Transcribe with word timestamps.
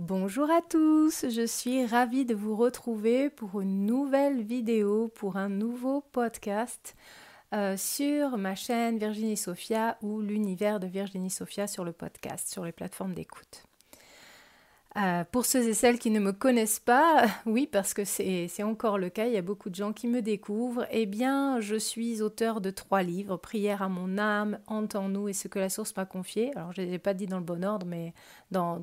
Bonjour 0.00 0.50
à 0.50 0.62
tous, 0.62 1.26
je 1.28 1.46
suis 1.46 1.84
ravie 1.84 2.24
de 2.24 2.34
vous 2.34 2.56
retrouver 2.56 3.28
pour 3.28 3.60
une 3.60 3.84
nouvelle 3.84 4.40
vidéo, 4.40 5.08
pour 5.08 5.36
un 5.36 5.50
nouveau 5.50 6.00
podcast 6.00 6.96
euh, 7.52 7.76
sur 7.76 8.38
ma 8.38 8.54
chaîne 8.54 8.96
Virginie 8.96 9.36
Sophia 9.36 9.98
ou 10.00 10.22
l'univers 10.22 10.80
de 10.80 10.86
Virginie 10.86 11.28
Sophia 11.28 11.66
sur 11.66 11.84
le 11.84 11.92
podcast, 11.92 12.48
sur 12.48 12.64
les 12.64 12.72
plateformes 12.72 13.12
d'écoute. 13.12 13.66
Euh, 14.96 15.22
pour 15.30 15.46
ceux 15.46 15.68
et 15.68 15.74
celles 15.74 16.00
qui 16.00 16.10
ne 16.10 16.18
me 16.18 16.32
connaissent 16.32 16.80
pas, 16.80 17.24
oui, 17.46 17.68
parce 17.70 17.94
que 17.94 18.04
c'est 18.04 18.62
encore 18.64 18.98
le 18.98 19.08
cas, 19.08 19.26
il 19.26 19.32
y 19.32 19.36
a 19.36 19.42
beaucoup 19.42 19.70
de 19.70 19.76
gens 19.76 19.92
qui 19.92 20.08
me 20.08 20.20
découvrent, 20.20 20.84
eh 20.90 21.06
bien, 21.06 21.60
je 21.60 21.76
suis 21.76 22.22
auteur 22.22 22.60
de 22.60 22.70
trois 22.70 23.04
livres, 23.04 23.36
Prière 23.36 23.82
à 23.82 23.88
mon 23.88 24.18
âme, 24.18 24.58
Entends-nous 24.66 25.28
et 25.28 25.32
ce 25.32 25.46
que 25.46 25.60
la 25.60 25.68
source 25.68 25.94
m'a 25.96 26.06
confié. 26.06 26.50
Alors, 26.56 26.72
je 26.72 26.82
ne 26.82 26.90
l'ai 26.90 26.98
pas 26.98 27.14
dit 27.14 27.26
dans 27.26 27.38
le 27.38 27.44
bon 27.44 27.64
ordre, 27.64 27.86
mais 27.86 28.14
dans, 28.50 28.80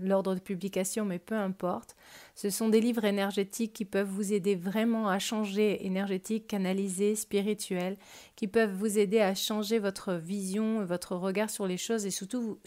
l'ordre 0.00 0.34
de 0.34 0.40
publication, 0.40 1.04
mais 1.04 1.20
peu 1.20 1.36
importe. 1.36 1.94
Ce 2.34 2.50
sont 2.50 2.68
des 2.68 2.80
livres 2.80 3.04
énergétiques 3.04 3.72
qui 3.72 3.84
peuvent 3.84 4.08
vous 4.08 4.32
aider 4.32 4.56
vraiment 4.56 5.08
à 5.08 5.20
changer 5.20 5.86
énergétique, 5.86 6.48
canalisé, 6.48 7.14
spirituel, 7.14 7.96
qui 8.34 8.48
peuvent 8.48 8.74
vous 8.74 8.98
aider 8.98 9.20
à 9.20 9.36
changer 9.36 9.78
votre 9.78 10.14
vision, 10.14 10.84
votre 10.84 11.14
regard 11.14 11.50
sur 11.50 11.68
les 11.68 11.76
choses 11.76 12.06
et 12.06 12.10
surtout 12.10 12.58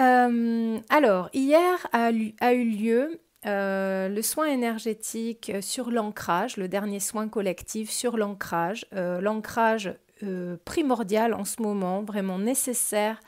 Euh, 0.00 0.78
alors, 0.90 1.28
hier 1.32 1.86
a 1.92 2.12
eu 2.12 2.64
lieu 2.64 3.20
euh, 3.46 4.08
le 4.08 4.22
soin 4.22 4.46
énergétique 4.46 5.52
sur 5.60 5.90
l'ancrage, 5.90 6.56
le 6.56 6.68
dernier 6.68 6.98
soin 6.98 7.28
collectif 7.28 7.90
sur 7.90 8.16
l'ancrage, 8.16 8.84
euh, 8.94 9.20
l'ancrage 9.20 9.94
euh, 10.24 10.56
primordial 10.64 11.34
en 11.34 11.44
ce 11.44 11.62
moment, 11.62 12.02
vraiment 12.02 12.38
nécessaire 12.38 13.20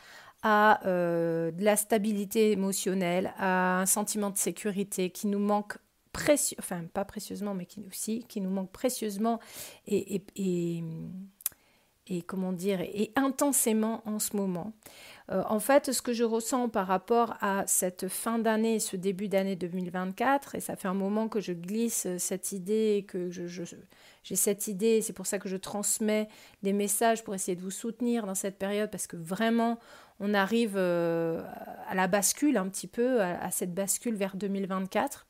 à 0.43 0.81
de 0.85 1.63
la 1.63 1.77
stabilité 1.77 2.51
émotionnelle, 2.53 3.35
à 3.37 3.83
un 3.83 3.87
sentiment 3.87 4.31
de 4.31 4.39
sécurité 4.39 5.11
qui 5.11 5.27
nous 5.27 5.39
manque 5.39 5.77
précieux, 6.13 6.57
enfin 6.59 6.83
pas 6.95 7.05
précieusement, 7.05 7.53
mais 7.53 7.67
qui 7.67 7.85
aussi, 7.87 8.25
qui 8.27 8.41
nous 8.41 8.49
manque 8.49 8.73
précieusement 8.73 9.39
et, 9.87 10.83
et 12.07 12.23
comment 12.23 12.53
dire, 12.53 12.81
et 12.81 13.13
intensément 13.15 14.03
en 14.05 14.19
ce 14.19 14.37
moment. 14.37 14.73
Euh, 15.31 15.43
en 15.49 15.61
fait, 15.61 15.93
ce 15.93 16.03
que 16.03 16.13
je 16.13 16.25
ressens 16.25 16.69
par 16.69 16.89
rapport 16.89 17.37
à 17.41 17.65
cette 17.67 18.09
fin 18.09 18.39
d'année, 18.39 18.81
ce 18.81 18.97
début 18.97 19.29
d'année 19.29 19.55
2024, 19.55 20.57
et 20.57 20.61
ça 20.61 20.75
fait 20.75 20.89
un 20.89 20.95
moment 20.95 21.29
que 21.29 21.41
je 21.41 21.53
glisse 21.53 22.09
cette 22.19 22.53
idée, 22.53 23.05
que 23.07 23.31
j'ai 23.31 24.37
cette 24.37 24.67
idée, 24.67 25.03
c'est 25.03 25.13
pour 25.13 25.27
ça 25.27 25.39
que 25.39 25.49
je 25.49 25.57
transmets 25.57 26.29
des 26.63 26.73
messages 26.73 27.23
pour 27.23 27.35
essayer 27.35 27.55
de 27.55 27.63
vous 27.63 27.71
soutenir 27.71 28.27
dans 28.27 28.35
cette 28.35 28.59
période, 28.59 28.91
parce 28.91 29.07
que 29.07 29.17
vraiment, 29.17 29.79
on 30.19 30.35
arrive 30.35 30.75
euh, 30.77 31.43
à 31.89 31.95
la 31.95 32.09
bascule 32.09 32.57
un 32.57 32.69
petit 32.69 32.89
peu, 32.89 33.23
à, 33.23 33.51
cette 33.51 33.73
bascule 33.73 34.17
vers 34.17 34.37
2024. 34.37 35.27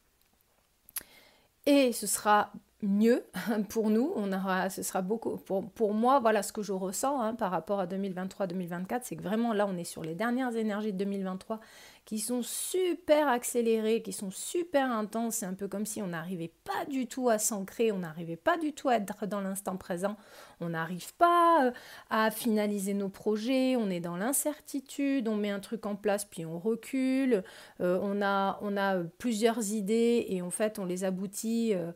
Et 1.67 1.93
ce 1.93 2.07
sera 2.07 2.53
mieux 2.83 3.25
pour 3.69 3.91
nous. 3.91 4.13
On 4.17 4.33
aura, 4.33 4.71
ce 4.71 4.83
sera 4.83 5.03
beaucoup. 5.03 5.37
Pour, 5.37 5.95
moi, 5.95 6.21
voilà 6.21 6.43
ce 6.43 6.53
que 6.53 6.63
je 6.63 6.73
ressens 6.73 7.21
hein, 7.21 7.35
par 7.35 7.51
rapport 7.51 7.81
à 7.81 7.87
2023-2024, 7.87 9.01
c'est 9.03 9.17
que 9.17 9.23
vraiment 9.23 9.53
là, 9.53 9.67
on 9.67 9.77
est 9.77 9.85
sur 9.85 10.03
les 10.03 10.15
dernières 10.15 10.57
énergies 10.57 10.93
de 10.93 10.99
2023 10.99 11.61
qui 12.05 12.19
sont 12.19 12.43
super 12.43 13.29
accélérées, 13.29 14.03
qui 14.03 14.13
sont 14.13 14.31
super 14.31 14.91
intenses. 14.91 15.37
C'est 15.37 15.47
un 15.47 15.55
peu 15.55 15.69
comme 15.69 15.87
si 15.87 16.03
on 16.03 16.09
n'arrivait 16.09 16.53
pas 16.65 16.85
du 16.87 17.07
tout 17.07 17.29
à 17.29 17.39
s'ancrer, 17.39 17.93
on 17.93 17.99
n'arrivait 17.99 18.37
pas 18.37 18.57
du 18.57 18.73
tout 18.73 18.89
à 18.89 18.97
être 18.97 19.27
dans 19.27 19.41
l'instant 19.41 19.77
présent, 19.77 20.17
on 20.61 20.71
n'arrive 20.71 21.15
pas 21.15 21.67
euh, 21.67 21.71
à 22.11 22.31
finaliser 22.31 22.95
nos 22.95 23.09
projets, 23.09 23.77
on 23.77 23.91
est 23.91 24.01
dans 24.01 24.17
l'incertitude, 24.17 25.29
on 25.29 25.37
met 25.37 25.51
un 25.51 25.61
truc 25.61 25.87
en 25.87 25.97
place 25.97 26.25
puis 26.25 26.45
on 26.45 26.59
recule, 26.59 27.45
euh, 27.81 27.99
on, 28.03 28.23
a, 28.23 28.59
on 28.63 28.77
a 28.77 28.99
plusieurs 29.19 29.73
idées 29.73 30.27
et 30.29 30.43
en 30.43 30.51
fait 30.51 30.79
on 30.79 30.85
les 30.85 31.05
aboutit 31.05 31.75
euh, 31.75 31.93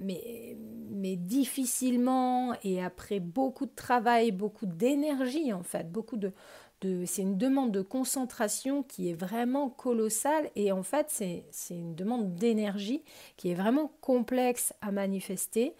mais, 0.00 0.56
mais 0.90 1.16
difficilement 1.16 2.54
et 2.62 2.82
après 2.82 3.20
beaucoup 3.20 3.66
de 3.66 3.74
travail, 3.74 4.32
beaucoup 4.32 4.66
d'énergie 4.66 5.52
en 5.52 5.62
fait, 5.62 5.90
beaucoup 5.90 6.16
de 6.16 6.32
c'est 7.06 7.22
une 7.22 7.38
demande 7.38 7.72
de 7.72 7.82
concentration 7.82 8.82
qui 8.82 9.10
est 9.10 9.14
vraiment 9.14 9.70
colossale 9.70 10.50
et 10.56 10.72
en 10.72 10.82
fait 10.82 11.06
c'est 11.08 11.74
une 11.74 11.94
demande 11.94 12.34
d'énergie 12.34 13.02
qui 13.36 13.50
est 13.50 13.54
vraiment 13.54 13.92
complexe 14.00 14.72
à 14.80 14.90
manifester. 14.90 15.74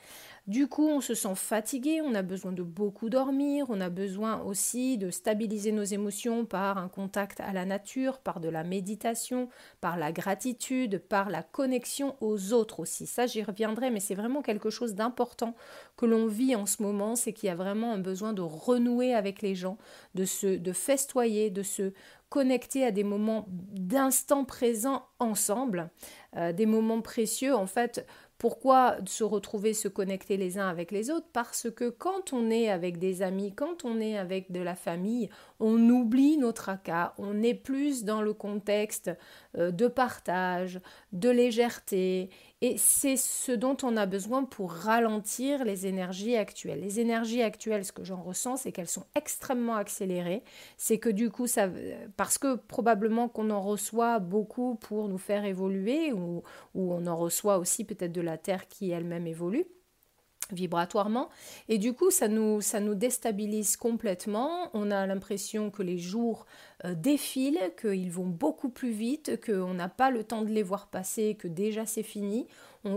Du 0.46 0.66
coup, 0.68 0.86
on 0.86 1.00
se 1.00 1.14
sent 1.14 1.34
fatigué, 1.36 2.02
on 2.02 2.14
a 2.14 2.20
besoin 2.20 2.52
de 2.52 2.62
beaucoup 2.62 3.08
dormir, 3.08 3.64
on 3.70 3.80
a 3.80 3.88
besoin 3.88 4.42
aussi 4.42 4.98
de 4.98 5.08
stabiliser 5.08 5.72
nos 5.72 5.84
émotions 5.84 6.44
par 6.44 6.76
un 6.76 6.88
contact 6.88 7.40
à 7.40 7.54
la 7.54 7.64
nature, 7.64 8.18
par 8.18 8.40
de 8.40 8.50
la 8.50 8.62
méditation, 8.62 9.48
par 9.80 9.96
la 9.96 10.12
gratitude, 10.12 10.98
par 10.98 11.30
la 11.30 11.42
connexion 11.42 12.14
aux 12.20 12.52
autres 12.52 12.80
aussi. 12.80 13.06
Ça, 13.06 13.24
j'y 13.26 13.42
reviendrai, 13.42 13.90
mais 13.90 14.00
c'est 14.00 14.14
vraiment 14.14 14.42
quelque 14.42 14.68
chose 14.68 14.94
d'important 14.94 15.54
que 15.96 16.04
l'on 16.04 16.26
vit 16.26 16.54
en 16.54 16.66
ce 16.66 16.82
moment, 16.82 17.16
c'est 17.16 17.32
qu'il 17.32 17.46
y 17.46 17.50
a 17.50 17.54
vraiment 17.54 17.94
un 17.94 17.98
besoin 17.98 18.34
de 18.34 18.42
renouer 18.42 19.14
avec 19.14 19.40
les 19.40 19.54
gens, 19.54 19.78
de 20.14 20.26
se 20.26 20.58
de 20.58 20.72
festoyer, 20.74 21.48
de 21.48 21.62
se 21.62 21.94
connecter 22.28 22.84
à 22.84 22.90
des 22.90 23.04
moments 23.04 23.46
d'instant 23.48 24.44
présent 24.44 25.06
ensemble, 25.20 25.90
euh, 26.36 26.52
des 26.52 26.66
moments 26.66 27.00
précieux. 27.00 27.54
En 27.54 27.66
fait, 27.66 28.04
pourquoi 28.38 28.96
se 29.06 29.24
retrouver, 29.24 29.74
se 29.74 29.88
connecter 29.88 30.36
les 30.36 30.58
uns 30.58 30.68
avec 30.68 30.90
les 30.90 31.10
autres? 31.10 31.28
Parce 31.32 31.70
que 31.70 31.88
quand 31.88 32.32
on 32.32 32.50
est 32.50 32.68
avec 32.68 32.98
des 32.98 33.22
amis, 33.22 33.54
quand 33.54 33.84
on 33.84 34.00
est 34.00 34.18
avec 34.18 34.50
de 34.52 34.60
la 34.60 34.74
famille, 34.74 35.30
on 35.60 35.88
oublie 35.88 36.36
notre 36.36 36.64
tracas, 36.64 37.14
on 37.18 37.42
est 37.42 37.54
plus 37.54 38.04
dans 38.04 38.22
le 38.22 38.32
contexte 38.32 39.10
euh, 39.56 39.70
de 39.70 39.86
partage, 39.86 40.80
de 41.12 41.30
légèreté, 41.30 42.30
et 42.64 42.78
c'est 42.78 43.18
ce 43.18 43.52
dont 43.52 43.76
on 43.82 43.94
a 43.94 44.06
besoin 44.06 44.44
pour 44.44 44.72
ralentir 44.72 45.66
les 45.66 45.86
énergies 45.86 46.34
actuelles. 46.34 46.80
Les 46.80 46.98
énergies 46.98 47.42
actuelles, 47.42 47.84
ce 47.84 47.92
que 47.92 48.04
j'en 48.04 48.22
ressens, 48.22 48.56
c'est 48.56 48.72
qu'elles 48.72 48.88
sont 48.88 49.04
extrêmement 49.14 49.76
accélérées, 49.76 50.42
c'est 50.78 50.96
que 50.96 51.10
du 51.10 51.28
coup, 51.28 51.46
ça, 51.46 51.68
parce 52.16 52.38
que 52.38 52.54
probablement 52.54 53.28
qu'on 53.28 53.50
en 53.50 53.60
reçoit 53.60 54.18
beaucoup 54.18 54.76
pour 54.76 55.10
nous 55.10 55.18
faire 55.18 55.44
évoluer, 55.44 56.14
ou, 56.14 56.42
ou 56.74 56.94
on 56.94 57.06
en 57.06 57.16
reçoit 57.18 57.58
aussi 57.58 57.84
peut-être 57.84 58.12
de 58.12 58.22
la 58.22 58.38
Terre 58.38 58.66
qui 58.66 58.90
elle-même 58.92 59.26
évolue 59.26 59.66
vibratoirement. 60.52 61.30
Et 61.68 61.78
du 61.78 61.94
coup 61.94 62.10
ça 62.10 62.28
nous 62.28 62.60
ça 62.60 62.80
nous 62.80 62.94
déstabilise 62.94 63.76
complètement. 63.76 64.70
On 64.74 64.90
a 64.90 65.06
l'impression 65.06 65.70
que 65.70 65.82
les 65.82 65.98
jours 65.98 66.46
euh, 66.84 66.94
défilent 66.94 67.72
qu'ils 67.80 68.10
vont 68.10 68.26
beaucoup 68.26 68.68
plus 68.68 68.90
vite 68.90 69.40
qu'on 69.44 69.74
n'a 69.74 69.88
pas 69.88 70.10
le 70.10 70.24
temps 70.24 70.42
de 70.42 70.50
les 70.50 70.62
voir 70.62 70.88
passer 70.88 71.34
que 71.34 71.48
déjà 71.48 71.86
c'est 71.86 72.02
fini 72.02 72.46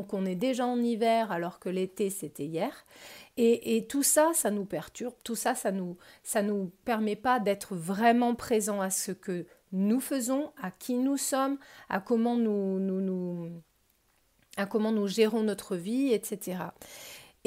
qu'on 0.07 0.25
est 0.25 0.35
déjà 0.35 0.65
en 0.65 0.81
hiver 0.81 1.31
alors 1.31 1.59
que 1.59 1.69
l'été 1.69 2.09
c'était 2.09 2.45
hier. 2.45 2.85
Et, 3.39 3.85
tout 3.87 4.01
ça, 4.01 4.31
ça 4.33 4.49
nous 4.49 4.65
perturbe, 4.65 5.13
tout 5.23 5.35
ça, 5.35 5.53
ça 5.53 5.71
nous, 5.71 5.95
ça 6.23 6.41
nous 6.41 6.71
permet 6.85 7.15
pas 7.15 7.39
d'être 7.39 7.75
vraiment 7.75 8.33
présent 8.33 8.81
à 8.81 8.89
ce 8.89 9.11
que 9.11 9.45
nous 9.71 9.99
faisons, 9.99 10.51
à 10.59 10.71
qui 10.71 10.95
nous 10.95 11.17
sommes, 11.17 11.59
à 11.87 11.99
comment 11.99 12.35
nous, 12.35 12.79
nous 12.79 13.51
à 14.57 14.65
comment 14.65 14.91
nous 14.91 15.07
gérons 15.07 15.43
notre 15.43 15.75
vie, 15.75 16.13
etc. 16.13 16.57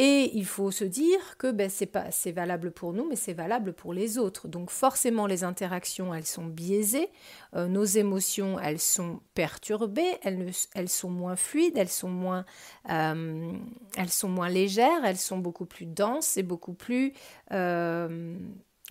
Et 0.02 0.30
il 0.34 0.46
faut 0.46 0.70
se 0.70 0.84
dire 0.84 1.36
que 1.36 1.52
ben, 1.52 1.68
c'est 1.68 1.84
pas 1.84 2.10
c'est 2.10 2.32
valable 2.32 2.70
pour 2.70 2.94
nous, 2.94 3.06
mais 3.06 3.16
c'est 3.16 3.34
valable 3.34 3.74
pour 3.74 3.92
les 3.92 4.16
autres. 4.16 4.48
Donc 4.48 4.70
forcément, 4.70 5.26
les 5.26 5.44
interactions, 5.44 6.14
elles 6.14 6.24
sont 6.24 6.46
biaisées, 6.46 7.10
euh, 7.54 7.66
nos 7.66 7.84
émotions, 7.84 8.58
elles 8.58 8.78
sont 8.80 9.20
perturbées, 9.34 10.16
elles, 10.22 10.52
elles 10.74 10.88
sont 10.88 11.10
moins 11.10 11.36
fluides, 11.36 11.76
elles 11.76 11.90
sont 11.90 12.08
moins, 12.08 12.46
euh, 12.88 13.52
elles 13.94 14.08
sont 14.08 14.30
moins 14.30 14.48
légères, 14.48 15.04
elles 15.04 15.18
sont 15.18 15.36
beaucoup 15.36 15.66
plus 15.66 15.84
denses 15.84 16.38
et 16.38 16.42
beaucoup 16.42 16.72
plus, 16.72 17.12
euh, 17.52 18.38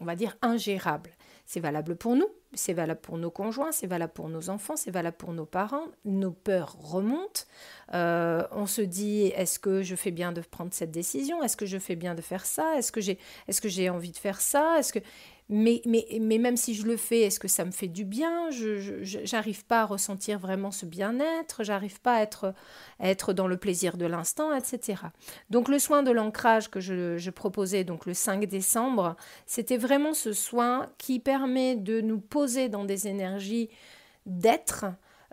on 0.02 0.06
va 0.06 0.16
dire, 0.16 0.38
ingérables. 0.44 1.10
C'est 1.48 1.60
valable 1.60 1.96
pour 1.96 2.16
nous, 2.16 2.30
c'est 2.54 2.74
valable 2.74 3.02
pour 3.02 3.18
nos 3.18 3.30
conjoints, 3.30 3.72
c'est 3.72 3.88
valable 3.88 4.14
pour 4.14 4.28
nos 4.28 4.50
enfants, 4.50 4.76
c'est 4.76 4.92
valable 4.92 5.18
pour 5.18 5.34
nos 5.34 5.46
parents. 5.46 5.86
Nos 6.04 6.32
peurs 6.32 6.76
remontent. 6.80 7.42
Euh, 7.94 8.44
on 8.52 8.66
se 8.66 8.82
dit 8.82 9.28
est-ce 9.36 9.60
que 9.60 9.84
je 9.84 9.96
fais 9.96 10.12
bien 10.12 10.32
de 10.32 10.42
prendre 10.42 10.74
cette 10.74 10.92
décision? 10.92 11.44
Est-ce 11.44 11.58
que 11.58 11.66
je 11.66 11.78
fais 11.78 11.96
bien 11.96 12.16
de 12.16 12.22
faire 12.22 12.46
ça? 12.46 12.76
Est-ce 12.78 12.92
que 12.92 13.02
j'ai 13.02 13.20
est-ce 13.48 13.62
que 13.62 13.70
j'ai 13.70 13.90
envie 13.90 14.12
de 14.12 14.18
faire 14.18 14.42
ça? 14.42 14.80
Est-ce 14.80 14.94
que 14.94 15.00
mais, 15.50 15.82
mais, 15.86 16.06
mais 16.22 16.38
même 16.38 16.58
si 16.58 16.76
je 16.76 16.86
le 16.86 16.96
fais, 16.96 17.22
est-ce 17.22 17.40
que 17.40 17.48
ça 17.48 17.66
me 17.66 17.72
fait 17.72 17.88
du 17.88 18.06
bien? 18.06 18.52
Je 18.52 19.34
n'arrive 19.34 19.66
pas 19.66 19.82
à 19.82 19.86
ressentir 19.86 20.38
vraiment 20.38 20.70
ce 20.70 20.86
bien-être, 20.86 21.64
j'arrive 21.64 22.00
pas 22.02 22.18
à 22.18 22.22
être, 22.22 22.54
être 23.00 23.34
dans 23.34 23.48
le 23.48 23.58
plaisir 23.58 23.98
de 23.98 24.06
l'instant, 24.06 24.54
etc. 24.54 25.02
Donc 25.50 25.68
le 25.68 25.80
soin 25.80 26.04
de 26.04 26.12
l'ancrage 26.12 26.70
que 26.70 26.80
je, 26.80 27.30
proposais 27.32 27.84
donc 27.84 28.06
le 28.06 28.14
5 28.14 28.46
décembre, 28.46 29.16
c'était 29.48 29.78
vraiment 29.78 30.14
ce 30.14 30.34
soin 30.34 30.92
qui 31.00 31.20
permet 31.20 31.76
de 31.76 32.00
nous 32.00 32.20
poser 32.20 32.70
dans 32.70 32.86
des 32.86 33.08
énergies 33.08 33.70
d'être, 34.28 34.86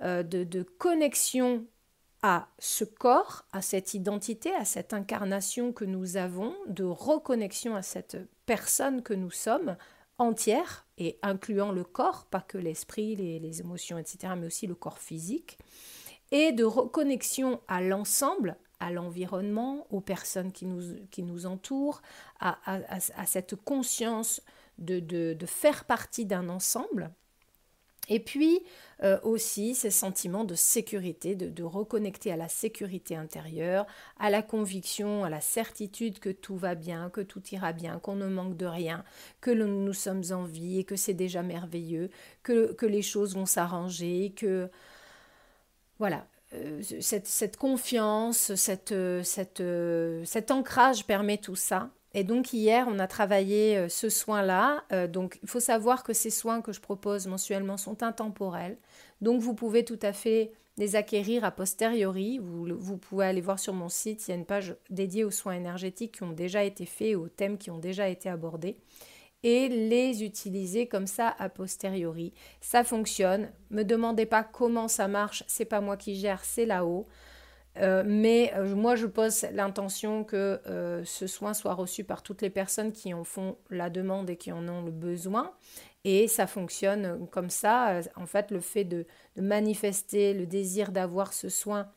euh, 0.02 0.22
de, 0.22 0.44
de 0.44 0.62
connexion 0.62 1.66
à 2.22 2.48
ce 2.58 2.84
corps, 2.84 3.44
à 3.52 3.60
cette 3.60 3.92
identité, 3.92 4.54
à 4.54 4.64
cette 4.64 4.94
incarnation 4.94 5.72
que 5.72 5.84
nous 5.84 6.16
avons, 6.16 6.56
de 6.68 6.84
reconnexion 6.84 7.76
à 7.76 7.82
cette 7.82 8.16
personne 8.46 9.02
que 9.02 9.12
nous 9.12 9.30
sommes, 9.30 9.76
entière, 10.18 10.86
et 10.98 11.18
incluant 11.22 11.72
le 11.72 11.84
corps, 11.84 12.26
pas 12.26 12.40
que 12.40 12.58
l'esprit, 12.58 13.16
les, 13.16 13.60
émotions, 13.60 13.98
etc., 13.98 14.32
mais 14.36 14.46
aussi 14.46 14.66
le 14.66 14.74
corps 14.74 14.98
physique, 14.98 15.58
et 16.30 16.52
de 16.52 16.64
reconnexion 16.64 17.60
à 17.68 17.80
l'ensemble, 17.80 18.56
à 18.80 18.90
l'environnement, 18.90 19.86
aux 19.90 20.00
personnes 20.00 20.52
qui 20.52 20.66
nous, 20.66 21.46
entourent, 21.46 22.02
à, 22.40 23.26
cette 23.26 23.56
conscience 23.56 24.42
de 24.78 25.46
faire 25.46 25.84
partie 25.84 26.26
d'un 26.26 26.48
ensemble. 26.48 27.12
Et 28.08 28.20
puis 28.20 28.60
euh, 29.02 29.18
aussi 29.22 29.74
ces 29.74 29.90
sentiments 29.90 30.44
de 30.44 30.54
sécurité, 30.54 31.34
de, 31.34 31.62
reconnecter 31.62 32.32
à 32.32 32.36
la 32.36 32.48
sécurité 32.48 33.16
intérieure, 33.16 33.86
à 34.18 34.30
la 34.30 34.42
conviction, 34.42 35.24
à 35.24 35.30
la 35.30 35.40
certitude 35.40 36.18
que 36.18 36.30
tout 36.30 36.56
va 36.56 36.74
bien, 36.74 37.10
que 37.10 37.20
tout 37.20 37.42
ira 37.52 37.72
bien, 37.72 37.98
qu'on 37.98 38.16
ne 38.16 38.26
manque 38.26 38.56
de 38.56 38.66
rien, 38.66 39.04
que 39.40 39.50
nous 39.50 39.92
sommes 39.92 40.22
en 40.30 40.44
vie 40.44 40.78
et 40.78 40.84
que 40.84 40.96
c'est 40.96 41.14
déjà 41.14 41.42
merveilleux, 41.42 42.10
que, 42.42 42.74
les 42.86 43.02
choses 43.02 43.34
vont 43.34 43.46
s'arranger, 43.46 44.32
que 44.36 44.70
voilà. 45.98 46.26
Euh, 46.54 46.80
cette, 47.00 47.56
confiance, 47.56 48.54
cette, 48.54 48.94
cette, 49.24 49.62
cet 50.24 50.50
ancrage 50.52 51.04
permet 51.04 51.38
tout 51.38 51.56
ça. 51.56 51.90
Et 52.16 52.24
donc 52.24 52.54
hier, 52.54 52.86
on 52.88 52.98
a 52.98 53.06
travaillé 53.06 53.76
euh, 53.76 53.88
ce 53.90 54.08
soin-là. 54.08 54.82
Euh, 54.90 55.06
donc 55.06 55.38
il 55.42 55.48
faut 55.48 55.60
savoir 55.60 56.02
que 56.02 56.14
ces 56.14 56.30
soins 56.30 56.62
que 56.62 56.72
je 56.72 56.80
propose 56.80 57.26
mensuellement 57.26 57.76
sont 57.76 58.02
intemporels. 58.02 58.78
Donc 59.20 59.42
vous 59.42 59.54
pouvez 59.54 59.84
tout 59.84 59.98
à 60.00 60.14
fait 60.14 60.50
les 60.78 60.96
acquérir 60.96 61.44
a 61.44 61.50
posteriori. 61.50 62.38
Vous, 62.38 62.96
pouvez 62.96 63.26
aller 63.26 63.42
voir 63.42 63.58
sur 63.58 63.74
mon 63.74 63.90
site, 63.90 64.26
il 64.26 64.30
y 64.30 64.34
a 64.34 64.36
une 64.36 64.46
page 64.46 64.74
dédiée 64.88 65.24
aux 65.24 65.30
soins 65.30 65.52
énergétiques 65.52 66.16
qui 66.16 66.22
ont 66.22 66.32
déjà 66.32 66.64
été 66.64 66.86
faits, 66.86 67.16
aux 67.16 67.28
thèmes 67.28 67.58
qui 67.58 67.70
ont 67.70 67.78
déjà 67.78 68.08
été 68.08 68.30
abordés. 68.30 68.78
Et 69.42 69.68
les 69.68 70.24
utiliser 70.24 70.86
comme 70.86 71.06
ça 71.06 71.36
a 71.38 71.50
posteriori. 71.50 72.32
Ça 72.62 72.82
fonctionne. 72.82 73.50
Me 73.70 73.84
demandez 73.84 74.26
pas 74.26 74.42
comment 74.42 74.88
ça 74.88 75.06
marche, 75.06 75.44
c'est 75.48 75.66
pas 75.66 75.82
moi 75.82 75.98
qui 75.98 76.16
gère, 76.16 76.44
c'est 76.44 76.66
là-haut. 76.66 77.06
Euh, 77.78 78.02
mais 78.06 78.52
euh, 78.54 78.74
moi, 78.74 78.96
je 78.96 79.06
pose 79.06 79.46
l'intention 79.52 80.24
que 80.24 80.60
euh, 80.66 81.04
ce 81.04 81.26
soin 81.26 81.54
soit 81.54 81.74
reçu 81.74 82.04
par 82.04 82.22
toutes 82.22 82.42
les 82.42 82.50
personnes 82.50 82.92
qui 82.92 83.12
en 83.12 83.24
font 83.24 83.56
la 83.70 83.90
demande 83.90 84.30
et 84.30 84.36
qui 84.36 84.52
en 84.52 84.66
ont 84.68 84.82
le 84.82 84.90
besoin. 84.90 85.52
Et 86.04 86.28
ça 86.28 86.46
fonctionne 86.46 87.26
comme 87.30 87.50
ça. 87.50 88.00
En 88.16 88.26
fait, 88.26 88.50
le 88.50 88.60
fait 88.60 88.84
de, 88.84 89.06
manifester 89.36 90.34
le 90.34 90.46
désir 90.46 90.92
d'avoir 90.92 91.32
ce 91.32 91.48
soin 91.48 91.88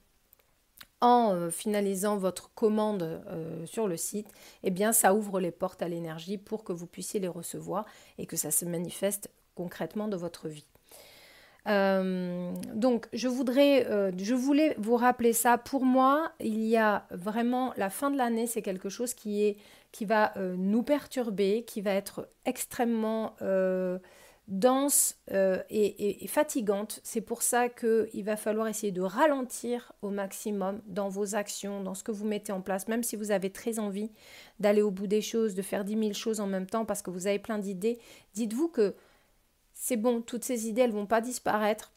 en 1.02 1.50
finalisant 1.50 2.18
votre 2.18 2.52
commande 2.54 3.24
sur 3.66 3.88
le 3.88 3.96
site, 3.96 4.28
eh 4.64 4.72
bien, 4.72 4.92
ça 4.92 5.14
ouvre 5.14 5.40
les 5.40 5.52
portes 5.52 5.82
à 5.82 5.88
l'énergie 5.88 6.38
pour 6.38 6.64
que 6.64 6.74
vous 6.74 6.88
puissiez 6.88 7.20
les 7.20 7.30
recevoir 7.30 7.86
et 8.18 8.26
que 8.26 8.36
ça 8.36 8.52
se 8.52 8.66
manifeste 8.66 9.30
concrètement 9.56 10.08
de 10.08 10.18
votre 10.18 10.50
vie. 10.50 10.66
Euh, 11.68 12.54
donc, 12.74 13.08
je 13.14 13.28
voudrais, 13.28 13.86
euh, 13.90 14.12
voulais 14.36 14.76
vous 14.78 14.96
rappeler 14.96 15.34
ça. 15.34 15.58
Pour 15.58 15.86
moi, 15.86 16.32
il 16.40 16.64
y 16.64 16.78
a 16.78 17.06
vraiment 17.12 17.74
la 17.78 17.90
fin 17.90 18.10
de 18.12 18.18
l'année, 18.18 18.48
c'est 18.48 18.62
quelque 18.62 18.90
chose 18.90 19.14
qui 19.14 19.44
est, 19.44 19.58
qui 19.92 20.06
va 20.06 20.38
euh, 20.38 20.56
nous 20.58 20.84
perturber, 20.84 21.64
qui 21.66 21.82
va 21.82 21.92
être 21.92 22.30
extrêmement 22.46 23.36
dense 24.48 25.20
et, 25.30 26.24
et, 26.24 26.28
fatigante. 26.28 27.02
C'est 27.04 27.22
pour 27.22 27.44
ça 27.44 27.70
qu'il 27.70 28.24
va 28.24 28.36
falloir 28.36 28.68
essayer 28.68 28.92
de 28.92 29.02
ralentir 29.02 29.92
au 30.02 30.10
maximum 30.10 30.82
dans 30.88 31.08
vos 31.08 31.36
actions, 31.36 31.84
dans 31.84 31.94
ce 31.94 32.04
que 32.04 32.12
vous 32.12 32.26
mettez 32.26 32.52
en 32.52 32.62
place, 32.62 32.88
même 32.88 33.04
si 33.04 33.16
vous 33.16 33.30
avez 33.30 33.52
très 33.52 33.78
envie 33.78 34.10
d'aller 34.60 34.82
au 34.82 34.90
bout 34.90 35.06
des 35.06 35.22
choses, 35.22 35.54
de 35.54 35.62
faire 35.62 35.86
10 35.86 36.00
000 36.00 36.14
choses 36.14 36.40
en 36.40 36.48
même 36.48 36.66
temps 36.66 36.84
parce 36.84 37.04
que 37.04 37.12
vous 37.12 37.28
avez 37.28 37.38
plein 37.38 37.60
d'idées. 37.60 38.00
Dites-vous 38.34 38.70
que 38.70 38.96
c'est 39.82 39.96
bon, 39.96 40.22
toutes 40.22 40.44
ces 40.44 40.68
idées, 40.68 40.82
elles 40.82 40.92
vont 40.92 41.06
pas 41.06 41.22
disparaître. 41.22 41.94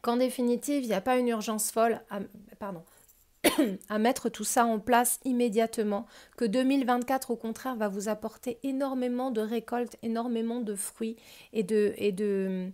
Qu'en 0.00 0.16
définitive, 0.16 0.84
il 0.84 0.88
n'y 0.88 0.94
a 0.94 1.00
pas 1.00 1.18
une 1.18 1.26
urgence 1.28 1.72
folle 1.72 2.00
à, 3.88 3.98
mettre 3.98 4.28
tout 4.28 4.44
ça 4.44 4.64
en 4.64 4.78
place 4.78 5.18
immédiatement, 5.24 6.06
que 6.36 6.44
2024 6.44 7.32
au 7.32 7.36
contraire 7.36 7.74
va 7.74 7.88
vous 7.88 8.08
apporter 8.08 8.58
énormément 8.62 9.32
de 9.32 9.40
récoltes, 9.40 9.96
énormément 10.02 10.60
de 10.60 10.76
fruits 10.76 11.16
et 11.52 11.64
de, 11.64 11.94
et 11.98 12.12
de, 12.12 12.70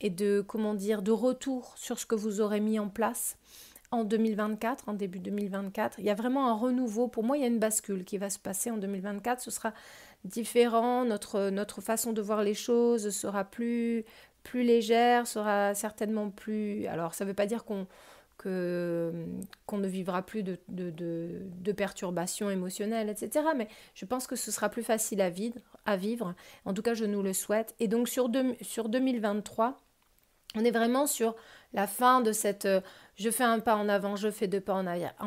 de 0.00 1.10
retour 1.10 1.74
sur 1.76 1.98
ce 1.98 2.06
que 2.06 2.14
vous 2.14 2.40
aurez 2.40 2.60
mis 2.60 2.78
en 2.78 2.88
place 2.88 3.36
en 3.90 4.04
2024, 4.04 4.88
en 4.88 4.94
début 4.94 5.18
2024. 5.18 5.98
Il 5.98 6.04
y 6.04 6.10
a 6.10 6.14
vraiment 6.14 6.48
un 6.48 6.54
renouveau. 6.54 7.08
Pour 7.08 7.24
moi, 7.24 7.36
il 7.36 7.40
y 7.40 7.44
a 7.44 7.48
une 7.48 7.58
bascule 7.58 8.04
qui 8.04 8.18
va 8.18 8.30
se 8.30 8.38
passer 8.38 8.70
en 8.70 8.76
2024. 8.76 9.40
Ce 9.40 9.50
sera 9.50 9.72
différent, 10.26 11.04
notre, 11.04 11.80
façon 11.80 12.12
de 12.12 12.20
voir 12.20 12.42
les 12.42 12.54
choses 12.54 13.10
sera 13.10 13.44
plus, 13.44 14.04
légère, 14.54 15.26
sera 15.26 15.74
certainement 15.74 16.30
plus... 16.30 16.86
Alors 16.86 17.14
ça 17.14 17.24
ne 17.24 17.30
veut 17.30 17.34
pas 17.34 17.46
dire 17.46 17.64
qu'on 17.64 17.86
ne 18.44 19.88
vivra 19.88 20.22
plus 20.22 20.42
de, 20.42 20.58
de, 20.68 20.90
de, 20.90 21.72
perturbations 21.72 22.50
émotionnelles, 22.50 23.08
etc. 23.08 23.46
Mais 23.56 23.68
je 23.94 24.04
pense 24.04 24.26
que 24.26 24.36
ce 24.36 24.50
sera 24.50 24.68
plus 24.68 24.84
facile 24.84 25.20
à 25.20 25.30
vivre. 25.96 26.34
En 26.64 26.74
tout 26.74 26.82
cas, 26.82 26.94
je 26.94 27.04
nous 27.04 27.22
le 27.22 27.32
souhaite. 27.32 27.74
Et 27.80 27.88
donc 27.88 28.08
sur, 28.08 28.30
sur 28.62 28.88
2023, 28.88 29.76
on 30.54 30.64
est 30.64 30.70
vraiment 30.70 31.06
sur 31.06 31.34
la 31.72 31.86
fin 31.86 32.20
de 32.20 32.32
cette 32.32 32.68
je 33.16 33.30
fais 33.30 33.44
un 33.44 33.60
pas 33.60 33.76
en 33.76 33.88
avant, 33.88 34.14
je 34.14 34.30
fais 34.30 34.46
deux 34.46 34.60
pas 34.60 34.74
en 34.74 34.86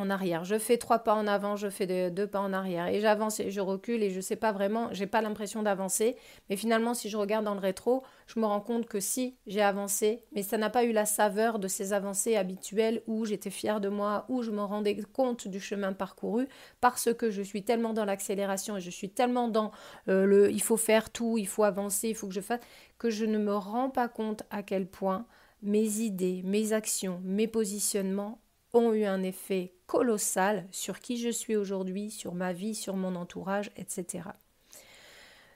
arrière, 0.10 0.43
je 0.46 0.60
fais 0.60 0.77
trois 0.77 1.00
pas 1.00 1.15
en 1.15 1.25
avant, 1.25 1.55
je 1.55 1.69
fais 1.69 2.12
deux, 2.12 2.27
pas 2.27 2.39
en 2.39 2.53
arrière, 2.53 2.88
et 2.88 3.01
j'avance 3.01 3.39
et 3.39 3.50
je 3.50 3.62
recule 3.62 4.03
et 4.03 4.12
je 4.12 4.17
ne 4.17 4.22
sais 4.22 4.36
pas 4.36 4.51
vraiment, 4.51 4.89
j'ai 4.91 5.08
pas 5.08 5.22
l'impression 5.22 5.63
d'avancer, 5.63 6.15
mais 6.50 6.55
finalement 6.55 6.93
si 6.93 7.10
je 7.10 7.17
regarde 7.17 7.46
dans 7.46 7.55
le 7.55 7.60
rétro, 7.60 8.03
je 8.27 8.39
me 8.39 8.46
rends 8.46 8.62
compte 8.62 8.86
que 8.86 9.00
si 9.00 9.38
j'ai 9.48 9.63
avancé, 9.63 10.24
mais 10.34 10.43
ça 10.43 10.60
n'a 10.60 10.69
pas 10.69 10.84
eu 10.84 10.91
la 10.91 11.05
saveur 11.05 11.58
de 11.58 11.67
ces 11.67 11.91
avancées 11.91 12.36
habituelles 12.36 13.01
où 13.08 13.25
j'étais 13.25 13.50
fière 13.50 13.81
de 13.81 13.89
moi, 13.89 14.25
où 14.29 14.43
je 14.43 14.51
me 14.51 14.62
rendais 14.62 14.96
compte 15.12 15.48
du 15.48 15.60
chemin 15.60 15.93
parcouru, 15.93 16.48
parce 16.81 17.12
que 17.15 17.31
je 17.31 17.41
suis 17.41 17.63
tellement 17.63 17.93
dans 17.93 18.05
l'accélération 18.05 18.77
et 18.77 18.81
je 18.81 18.91
suis 18.91 19.10
tellement 19.10 19.48
dans 19.48 19.72
euh, 20.10 20.25
le 20.25 20.51
il 20.51 20.62
faut 20.62 20.77
faire 20.77 21.10
tout, 21.10 21.39
il 21.39 21.48
faut 21.48 21.63
avancer, 21.63 22.10
il 22.10 22.15
faut 22.15 22.27
que 22.27 22.34
je 22.34 22.41
fasse, 22.41 22.62
que 23.00 23.10
je 23.10 23.25
ne 23.25 23.39
me 23.39 23.55
rends 23.55 23.89
pas 23.89 24.08
compte 24.08 24.43
à 24.51 24.62
quel 24.62 24.86
point 24.86 25.25
mes 25.61 25.99
idées, 25.99 26.41
mes 26.43 26.73
actions, 26.73 27.21
mes 27.23 27.47
positionnements 27.47 28.39
ont 28.73 28.93
eu 28.93 29.05
un 29.05 29.23
effet 29.23 29.73
colossal 29.87 30.67
sur 30.71 30.99
qui 30.99 31.17
je 31.17 31.29
suis 31.29 31.55
aujourd'hui, 31.55 32.11
sur 32.11 32.35
ma 32.35 32.53
vie, 32.53 32.75
sur 32.75 32.95
mon 32.95 33.15
entourage, 33.15 33.71
etc. 33.75 34.29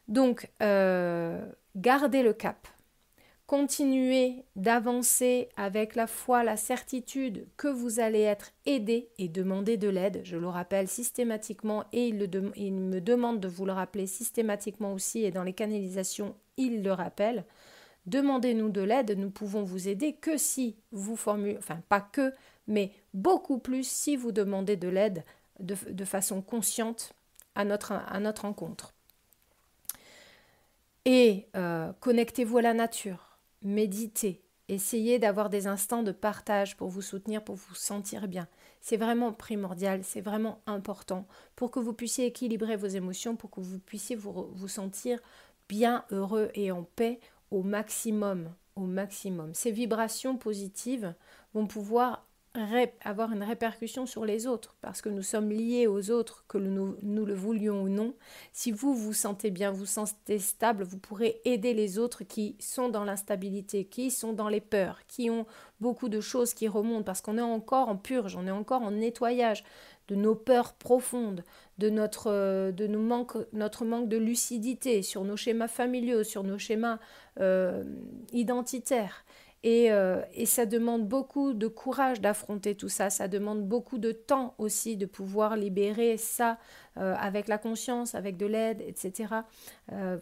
Donc, 0.08 0.50
euh, 0.62 1.46
gardez 1.76 2.24
le 2.24 2.34
cap. 2.34 2.68
Continuez 3.46 4.46
d'avancer 4.56 5.50
avec 5.58 5.96
la 5.96 6.08
foi, 6.08 6.44
la 6.44 6.58
certitude 6.58 7.46
que 7.58 7.68
vous 7.68 8.00
allez 8.00 8.22
être 8.22 8.52
aidé 8.66 9.10
et 9.18 9.28
demander 9.28 9.78
de 9.78 9.90
l'aide. 9.90 10.22
Je 10.24 10.38
le 10.38 10.48
rappelle 10.48 10.88
systématiquement 10.88 11.84
et 11.92 12.08
il, 12.08 12.30
il, 12.56 12.74
me 12.74 13.00
demande 13.00 13.40
de 13.40 13.48
vous 13.48 13.66
le 13.66 13.74
rappeler 13.74 14.08
systématiquement 14.08 14.94
aussi 14.94 15.24
et 15.24 15.32
dans 15.32 15.44
les 15.44 15.54
canalisations, 15.54 16.36
il 16.58 16.84
le 16.84 16.94
rappelle. 16.94 17.46
Demandez-nous 18.06 18.70
de 18.70 18.82
l'aide, 18.82 19.18
nous 19.18 19.30
pouvons 19.30 19.64
vous 19.64 19.88
aider 19.88 20.14
que 20.14 20.38
si 20.38 20.76
vous 20.92 21.16
formulez, 21.16 21.58
enfin 21.58 21.82
pas 21.88 22.02
que, 22.02 22.34
mais 22.68 22.92
beaucoup 23.14 23.60
plus 23.60 23.88
si 23.88 24.18
vous 24.18 24.32
demandez 24.32 24.76
de 24.76 24.90
l'aide 24.90 25.24
de, 25.60 26.06
façon 26.06 26.42
consciente 26.42 27.14
à 27.56 27.64
notre, 27.64 27.94
à 27.94 28.20
rencontre. 28.42 28.94
Et 31.06 31.48
euh, 31.56 31.92
connectez-vous 32.00 32.58
à 32.58 32.62
la 32.62 32.74
nature, 32.74 33.38
méditez, 33.62 34.42
essayez 34.68 35.20
d'avoir 35.20 35.50
des 35.50 35.68
instants 35.68 36.04
de 36.04 36.12
partage 36.12 36.76
pour 36.76 36.90
vous 36.90 37.02
soutenir, 37.02 37.44
pour 37.44 37.56
vous 37.56 37.76
sentir 37.76 38.28
bien. 38.28 38.48
C'est 38.82 38.98
vraiment 38.98 39.32
primordial, 39.32 40.04
c'est 40.04 40.22
vraiment 40.22 40.60
important 40.66 41.26
pour 41.56 41.72
que 41.72 41.80
vous 41.80 41.94
puissiez 41.94 42.26
équilibrer 42.26 42.76
vos 42.76 42.88
émotions, 42.88 43.36
pour 43.36 43.50
que 43.50 43.62
vous 43.62 43.80
puissiez 43.80 44.16
vous 44.16 44.68
sentir 44.68 45.20
bien, 45.70 46.04
heureux 46.12 46.52
et 46.56 46.72
en 46.72 46.84
paix 46.84 47.20
au 47.54 47.62
maximum, 47.62 48.50
au 48.76 48.86
maximum. 48.86 49.54
Ces 49.54 49.72
vibrations 49.72 50.38
positives 50.38 51.14
vont 51.54 51.68
pouvoir 51.68 52.28
avoir 53.04 53.32
une 53.32 53.42
répercussion 53.42 54.06
sur 54.06 54.26
les 54.26 54.46
autres, 54.46 54.76
parce 54.82 55.02
que 55.02 55.10
nous 55.10 55.24
sommes 55.24 55.50
liés 55.50 55.88
aux 55.88 56.12
autres, 56.12 56.46
que 56.48 56.60
nous, 56.60 56.96
nous, 57.02 57.26
le 57.26 57.34
voulions 57.34 57.82
ou 57.82 57.90
non. 57.90 58.14
Si 58.52 58.72
vous 58.72 58.94
vous 58.94 59.14
sentez 59.14 59.50
bien, 59.50 59.72
vous 59.72 59.88
sentez 59.88 60.38
stable, 60.38 60.84
vous 60.84 61.00
pourrez 61.00 61.42
aider 61.46 61.74
les 61.74 61.98
autres 61.98 62.24
qui 62.24 62.56
sont 62.60 62.90
dans 62.90 63.06
l'instabilité, 63.06 63.86
qui 63.86 64.12
sont 64.12 64.34
dans 64.34 64.50
les 64.50 64.62
peurs, 64.62 65.00
qui 65.08 65.32
ont 65.32 65.48
beaucoup 65.80 66.10
de 66.10 66.22
choses 66.22 66.54
qui 66.54 66.68
remontent, 66.68 67.04
parce 67.04 67.22
qu'on 67.22 67.40
est 67.40 67.42
encore 67.42 67.90
en 67.90 67.98
purge, 67.98 68.36
on 68.36 68.46
est 68.46 68.52
encore 68.52 68.84
en 68.84 68.92
nettoyage 68.92 69.64
de 70.08 70.16
nos 70.16 70.36
peurs 70.36 70.74
profondes, 70.74 71.44
de 71.78 71.90
notre, 71.90 72.72
de 72.72 72.88
nos 72.88 73.02
manque, 73.02 73.38
notre 73.54 73.86
manque 73.86 74.10
de 74.10 74.18
lucidité 74.18 75.02
sur 75.02 75.24
nos 75.24 75.38
schémas 75.38 75.68
familiaux, 75.68 76.24
sur 76.24 76.44
nos 76.44 76.58
schémas 76.58 77.00
euh, 77.40 77.84
identitaires. 78.32 79.26
Euh, 79.66 80.22
et, 80.34 80.46
ça 80.46 80.66
demande 80.66 81.08
beaucoup 81.08 81.54
de 81.54 81.68
courage 81.68 82.20
d'affronter 82.20 82.76
tout 82.76 82.90
ça, 82.90 83.10
ça 83.10 83.30
demande 83.30 83.66
beaucoup 83.66 83.98
de 83.98 84.12
temps 84.12 84.56
aussi 84.58 84.98
de 84.98 85.06
pouvoir 85.06 85.56
libérer 85.56 86.18
ça 86.18 86.58
euh, 86.98 87.16
avec 87.18 87.48
la 87.48 87.58
conscience, 87.58 88.14
avec 88.14 88.36
de 88.36 88.46
l'aide, 88.46 88.82
etc. 88.82 89.36
Euh, 89.94 90.18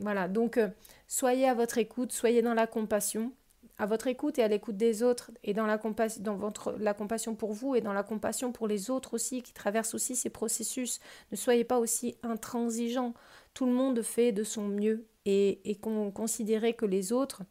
voilà, 0.00 0.28
donc 0.28 0.58
soyez 1.06 1.46
à 1.46 1.52
votre 1.52 1.76
écoute, 1.76 2.10
soyez 2.10 2.40
dans 2.40 2.54
la 2.54 2.66
compassion, 2.66 3.32
à 3.78 3.86
votre 3.86 4.06
écoute 4.06 4.38
et 4.38 4.42
à 4.42 4.48
l'écoute 4.48 4.76
des 4.76 5.02
autres, 5.02 5.30
et 5.44 5.52
dans, 5.52 5.66
la, 5.66 5.78
dans 6.20 6.36
votre, 6.36 6.72
la 6.78 6.94
compassion 6.94 7.34
pour 7.34 7.52
vous 7.52 7.74
et 7.74 7.80
dans 7.80 7.92
la 7.92 8.02
compassion 8.02 8.52
pour 8.52 8.66
les 8.68 8.90
autres 8.90 9.14
aussi, 9.14 9.42
qui 9.42 9.52
traversent 9.52 9.94
aussi 9.94 10.16
ces 10.16 10.30
processus. 10.30 11.00
Ne 11.30 11.36
soyez 11.36 11.64
pas 11.64 11.78
aussi 11.78 12.16
intransigeants. 12.22 13.14
Tout 13.54 13.66
le 13.66 13.72
monde 13.72 14.02
fait 14.02 14.32
de 14.32 14.44
son 14.44 14.68
mieux 14.68 15.06
et, 15.24 15.70
et 15.70 15.76
considérez 15.76 16.74
que 16.74 16.86
les 16.86 17.12
autres 17.12 17.42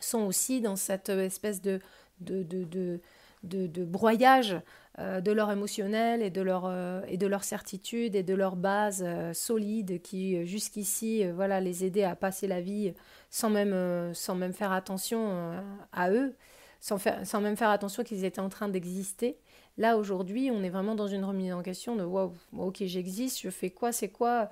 sont 0.00 0.22
aussi 0.22 0.60
dans 0.60 0.76
cette 0.76 1.08
espèce 1.08 1.60
de, 1.60 1.80
de, 2.20 2.42
de, 2.42 3.00
broyage 3.44 4.56
euh, 5.00 5.20
de 5.20 5.32
leur 5.32 5.50
émotionnel 5.50 6.22
et 6.22 6.30
de 6.30 6.40
leur, 6.40 6.66
euh, 6.66 7.00
et 7.08 7.16
de 7.16 7.26
leur 7.26 7.42
certitude 7.42 8.14
et 8.14 8.22
de 8.22 8.32
leur 8.32 8.54
base 8.54 9.02
euh, 9.04 9.32
solide 9.32 10.00
qui 10.02 10.46
jusqu'ici 10.46 11.26
voilà, 11.32 11.60
les 11.60 11.84
aider 11.84 12.04
à 12.04 12.14
passer 12.14 12.46
la 12.46 12.60
vie 12.60 12.94
sans 13.28 13.50
même, 13.50 14.14
sans 14.14 14.36
même 14.36 14.52
faire 14.52 14.70
attention 14.70 15.60
à 15.92 16.12
eux, 16.12 16.36
sans, 16.80 16.98
faire, 16.98 17.26
sans 17.26 17.40
même 17.40 17.56
faire 17.56 17.70
attention 17.70 18.04
qu'ils 18.04 18.24
étaient 18.24 18.40
en 18.40 18.48
train 18.48 18.68
d'exister. 18.68 19.36
Là, 19.78 19.96
aujourd'hui, 19.96 20.52
on 20.52 20.62
est 20.62 20.70
vraiment 20.70 20.94
dans 20.94 21.08
une 21.08 21.24
remise 21.24 21.52
en 21.52 21.62
question 21.62 21.96
de 21.96 22.04
wow, 22.04 22.32
ok, 22.56 22.84
j'existe, 22.84 23.40
je 23.40 23.50
fais 23.50 23.70
quoi, 23.70 23.90
c'est 23.90 24.10
quoi, 24.10 24.48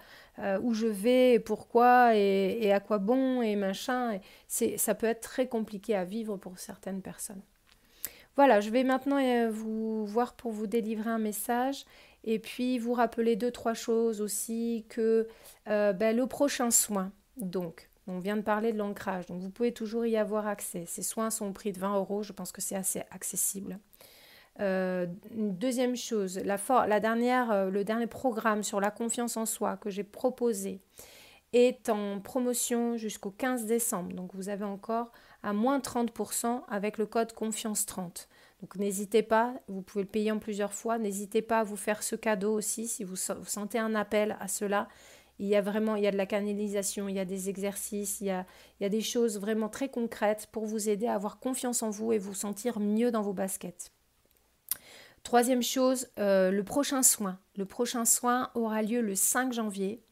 où 0.63 0.75
je 0.75 0.89
vais, 0.89 1.39
pourquoi, 1.39 2.17
et, 2.17 2.73
à 2.73 2.81
quoi 2.81 2.99
bon, 2.99 3.43
et 3.43 3.55
machin. 3.55 4.19
Et 4.61 4.79
ça 4.79 4.97
peut 4.97 5.07
être 5.07 5.21
très 5.21 5.47
compliqué 5.47 5.95
à 5.95 6.05
vivre 6.05 6.37
pour 6.37 6.59
certaines 6.59 7.03
personnes. 7.03 7.43
Voilà, 8.37 8.61
je 8.61 8.71
vais 8.71 8.85
maintenant 8.85 9.19
euh, 9.19 9.51
vous 9.51 10.07
voir 10.07 10.35
pour 10.35 10.53
vous 10.53 10.67
délivrer 10.67 11.11
un 11.11 11.19
message 11.19 11.85
et 12.25 12.39
puis 12.39 12.79
vous 12.79 12.95
rappeler 12.95 13.37
deux, 13.37 13.51
trois 13.51 13.75
choses 13.75 14.21
aussi 14.21 14.87
que 14.89 15.29
euh, 15.69 15.93
ben, 15.93 16.17
le 16.17 16.27
prochain 16.27 16.71
soin, 16.71 17.13
donc, 17.37 17.91
on 18.07 18.19
vient 18.19 18.37
de 18.37 18.43
parler 18.43 18.73
de 18.73 18.79
l'ancrage, 18.79 19.27
donc 19.27 19.41
vous 19.41 19.51
pouvez 19.51 19.73
toujours 19.73 20.07
y 20.07 20.17
avoir 20.17 20.47
accès. 20.47 20.85
Ces 20.87 21.03
soins 21.03 21.31
sont 21.31 21.47
au 21.47 21.53
prix 21.53 21.73
de 21.73 21.79
20 21.79 21.97
euros, 21.97 22.23
je 22.23 22.33
pense 22.33 22.53
que 22.53 22.61
c'est 22.61 22.77
assez 22.77 23.03
accessible. 23.11 23.79
Euh, 24.61 25.07
deuxième 25.35 25.97
chose, 25.97 26.39
le 26.39 27.83
dernier 27.83 28.07
programme 28.07 28.63
sur 28.63 28.81
la 28.81 28.91
confiance 28.91 29.37
en 29.37 29.47
soi 29.47 29.77
que 29.77 29.89
j'ai 29.89 30.05
proposé 30.05 30.81
est 31.53 31.89
en 31.89 32.21
promotion 32.21 32.97
jusqu'au 32.97 33.31
15 33.31 33.67
décembre. 33.67 34.15
Donc 34.15 34.35
vous 34.35 34.49
avez 34.49 34.65
encore 34.65 35.13
à 35.43 35.53
moins 35.53 35.79
30% 35.79 36.63
avec 36.69 36.99
le 36.99 37.07
code 37.07 37.33
confiance 37.33 37.87
30. 37.87 38.29
Donc 38.61 38.77
n'hésitez 38.77 39.23
pas, 39.23 39.55
vous 39.67 39.83
pouvez 39.83 40.05
le 40.05 40.09
payer 40.09 40.31
en 40.31 40.39
plusieurs 40.39 40.73
fois. 40.73 40.99
N'hésitez 40.99 41.43
pas 41.43 41.61
à 41.61 41.65
vous 41.65 41.77
faire 41.77 42.03
ce 42.03 42.15
cadeau 42.15 42.53
aussi 42.53 42.87
si 42.87 43.03
vous, 43.03 43.17
sentez 43.17 43.79
un 43.79 43.95
appel 43.95 44.37
à 44.41 44.47
cela. 44.47 44.89
Il 45.41 45.49
y 45.49 45.57
a 45.57 45.61
vraiment, 45.61 45.97
il 45.97 46.05
y 46.05 46.07
a 46.07 46.13
de 46.13 46.17
la 46.17 46.27
canalisation, 46.27 47.09
il 47.09 47.17
y 47.17 47.19
a 47.19 47.25
des 47.25 47.49
exercices, 47.49 48.21
il 48.21 48.29
y 48.29 48.31
a, 48.31 48.47
il 48.79 48.85
y 48.85 48.87
a 48.87 48.89
des 48.89 49.01
choses 49.01 49.41
vraiment 49.41 49.69
très 49.69 49.89
concrètes 49.89 50.47
pour 50.53 50.67
vous 50.67 50.89
aider 50.89 51.09
à 51.09 51.15
avoir 51.15 51.41
confiance 51.41 51.83
en 51.83 51.91
vous 51.91 52.13
et 52.13 52.19
vous 52.19 52.35
sentir 52.35 52.79
mieux 52.79 53.11
dans 53.11 53.23
vos 53.23 53.33
baskets. 53.33 53.91
Troisième 55.25 55.63
chose, 55.63 56.09
euh, 56.19 56.51
le 56.51 56.65
prochain 56.65 57.03
soin. 57.03 57.39
Le 57.57 57.65
prochain 57.65 58.05
soin 58.05 58.51
aura 58.55 58.83
lieu 58.83 59.01
le 59.01 59.15
5 59.15 59.53
janvier. 59.53 60.03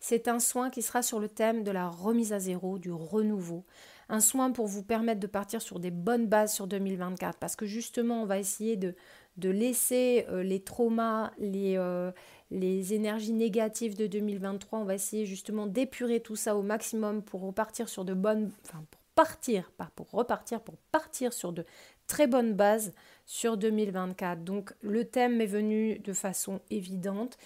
C'est 0.00 0.28
un 0.28 0.38
soin 0.38 0.68
qui 0.70 0.82
sera 0.82 1.02
sur 1.02 1.20
le 1.20 1.28
thème 1.28 1.64
de 1.64 1.70
la 1.70 1.88
remise 1.88 2.32
à 2.32 2.38
zéro, 2.38 2.78
du 2.78 2.92
renouveau. 2.92 3.64
Un 4.08 4.20
soin 4.20 4.50
pour 4.52 4.66
vous 4.66 4.82
permettre 4.82 5.20
de 5.20 5.26
partir 5.26 5.62
sur 5.62 5.78
des 5.78 5.90
bonnes 5.90 6.26
bases 6.26 6.54
sur 6.54 6.66
2024 6.66 7.38
parce 7.38 7.56
que 7.56 7.66
justement 7.66 8.22
on 8.22 8.26
va 8.26 8.38
essayer 8.38 8.76
de, 8.76 8.94
de 9.36 9.50
laisser 9.50 10.26
euh, 10.28 10.42
les 10.42 10.60
traumas, 10.60 11.32
les, 11.38 11.76
euh, 11.76 12.12
les 12.50 12.94
énergies 12.94 13.32
négatives 13.32 13.96
de 13.96 14.06
2023. 14.06 14.78
On 14.80 14.84
va 14.84 14.94
essayer 14.94 15.26
justement 15.26 15.66
d'épurer 15.66 16.20
tout 16.20 16.36
ça 16.36 16.56
au 16.56 16.62
maximum 16.62 17.22
pour 17.22 17.42
repartir 17.42 17.88
sur 17.88 18.04
de 18.04 18.14
bonnes... 18.14 18.50
Enfin, 18.64 18.84
pour 18.90 19.00
partir, 19.14 19.70
pas 19.72 19.90
pour 19.94 20.10
repartir, 20.10 20.60
pour 20.60 20.76
partir 20.90 21.32
sur 21.32 21.52
de 21.52 21.64
très 22.06 22.26
bonnes 22.26 22.54
bases 22.54 22.92
sur 23.26 23.56
2024. 23.56 24.44
Donc 24.44 24.72
le 24.82 25.04
thème 25.04 25.40
est 25.40 25.46
venu 25.46 25.98
de 25.98 26.12
façon 26.12 26.60
évidente, 26.70 27.38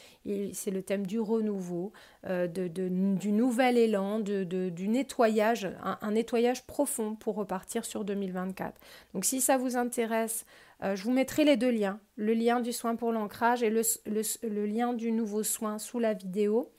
c'est 0.53 0.71
le 0.71 0.83
thème 0.83 1.07
du 1.07 1.21
renouveau, 1.21 1.93
euh, 2.27 2.47
du 2.47 3.33
nouvel 3.33 3.79
élan, 3.79 4.19
du 4.19 4.89
nettoyage, 4.89 5.69
un, 5.83 6.11
nettoyage 6.11 6.67
profond 6.67 7.15
pour 7.15 7.37
repartir 7.37 7.85
sur 7.85 8.05
2024. 8.05 8.81
Donc 9.15 9.25
si 9.25 9.41
ça 9.41 9.57
vous 9.57 9.77
intéresse, 9.77 10.45
euh, 10.83 10.97
je 10.97 11.03
vous 11.05 11.13
mettrai 11.13 11.45
les 11.45 11.57
deux 11.57 11.71
liens, 11.71 12.01
le 12.17 12.35
lien 12.35 12.61
du 12.61 12.73
soin 12.73 12.97
pour 12.97 13.13
l'ancrage 13.13 13.63
et 13.63 13.71
le, 13.71 13.83
le, 14.07 14.67
lien 14.67 14.93
du 14.93 15.13
nouveau 15.13 15.43
soin 15.43 15.79
sous 15.79 15.99
la 15.99 16.15
vidéo. 16.15 16.73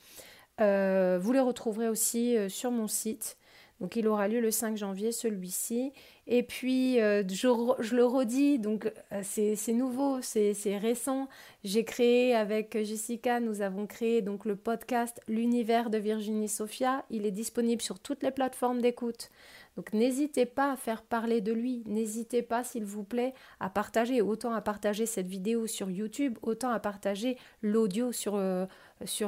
Euh, 0.61 1.17
vous 1.21 1.31
les 1.31 1.39
retrouverez 1.39 1.87
aussi 1.87 2.35
sur 2.49 2.71
mon 2.71 2.87
site. 2.87 3.37
Donc 3.79 3.95
il 3.95 4.07
aura 4.07 4.27
lieu 4.27 4.41
le 4.41 4.51
5 4.51 4.75
janvier, 4.75 5.11
celui-ci. 5.11 5.93
Et 6.31 6.43
puis, 6.43 7.01
euh, 7.01 7.23
je, 7.27 7.95
le 7.95 8.05
redis, 8.05 8.59
donc 8.59 8.93
euh, 9.11 9.21
c'est 9.23 9.73
nouveau, 9.73 10.21
c'est 10.21 10.77
récent. 10.77 11.27
J'ai 11.63 11.83
créé 11.83 12.35
avec 12.35 12.77
Jessica, 12.83 13.39
nous 13.39 13.61
avons 13.61 13.87
créé 13.87 14.21
donc 14.21 14.45
le 14.45 14.55
podcast 14.55 15.19
L'univers 15.27 15.89
de 15.89 15.97
Virginie 15.97 16.47
Sophia. 16.47 17.03
Il 17.09 17.25
est 17.25 17.31
disponible 17.31 17.81
sur 17.81 17.97
toutes 17.97 18.21
les 18.21 18.29
plateformes 18.29 18.79
d'écoute. 18.79 19.31
Donc 19.75 19.91
n'hésitez 19.91 20.45
pas 20.45 20.73
à 20.73 20.75
faire 20.75 21.01
parler 21.01 21.41
de 21.41 21.51
lui, 21.51 21.81
n'hésitez 21.87 22.43
pas 22.43 22.63
s'il 22.63 22.85
vous 22.85 23.03
plaît 23.03 23.33
à 23.59 23.71
partager, 23.71 24.21
autant 24.21 24.53
à 24.53 24.61
partager 24.61 25.07
cette 25.07 25.27
vidéo 25.27 25.65
sur 25.65 25.89
YouTube, 25.89 26.37
autant 26.43 26.69
à 26.69 26.79
partager 26.79 27.37
l'audio 27.63 28.11
sur, 28.11 28.35
euh, 28.35 28.67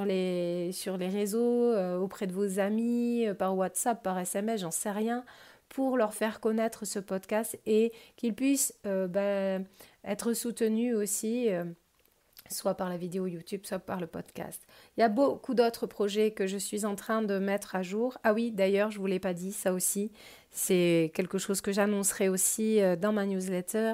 les 0.05 0.71
réseaux, 1.11 1.75
auprès 1.99 2.27
de 2.27 2.33
vos 2.33 2.59
amis, 2.59 3.25
par 3.39 3.57
WhatsApp, 3.57 4.03
par 4.03 4.19
SMS, 4.19 4.61
j'en 4.61 4.71
sais 4.71 4.91
rien 4.91 5.23
pour 5.71 5.95
leur 5.95 6.13
faire 6.13 6.41
connaître 6.41 6.85
ce 6.85 6.99
podcast 6.99 7.57
et 7.65 7.93
qu'ils 8.17 8.35
puissent 8.35 8.77
euh, 8.85 9.07
ben, 9.07 9.65
être 10.03 10.33
soutenus 10.33 10.93
aussi, 10.93 11.49
euh, 11.49 11.63
soit 12.49 12.75
par 12.75 12.89
la 12.89 12.97
vidéo 12.97 13.25
YouTube, 13.25 13.61
soit 13.63 13.79
par 13.79 14.01
le 14.01 14.07
podcast. 14.07 14.61
Il 14.97 14.99
y 14.99 15.03
a 15.03 15.07
beaucoup 15.07 15.53
d'autres 15.53 15.87
projets 15.87 16.31
que 16.31 16.45
je 16.45 16.57
suis 16.57 16.85
en 16.85 16.95
train 16.95 17.21
de 17.21 17.39
mettre 17.39 17.73
à 17.75 17.83
jour. 17.83 18.17
Ah 18.23 18.33
oui, 18.33 18.51
d'ailleurs, 18.51 18.91
je 18.91 18.97
ne 18.97 19.01
vous 19.01 19.07
l'ai 19.07 19.19
pas 19.19 19.33
dit, 19.33 19.53
ça 19.53 19.71
aussi, 19.71 20.11
c'est 20.49 21.09
quelque 21.15 21.37
chose 21.37 21.61
que 21.61 21.71
j'annoncerai 21.71 22.27
aussi 22.27 22.81
euh, 22.81 22.97
dans 22.97 23.13
ma 23.13 23.25
newsletter. 23.25 23.93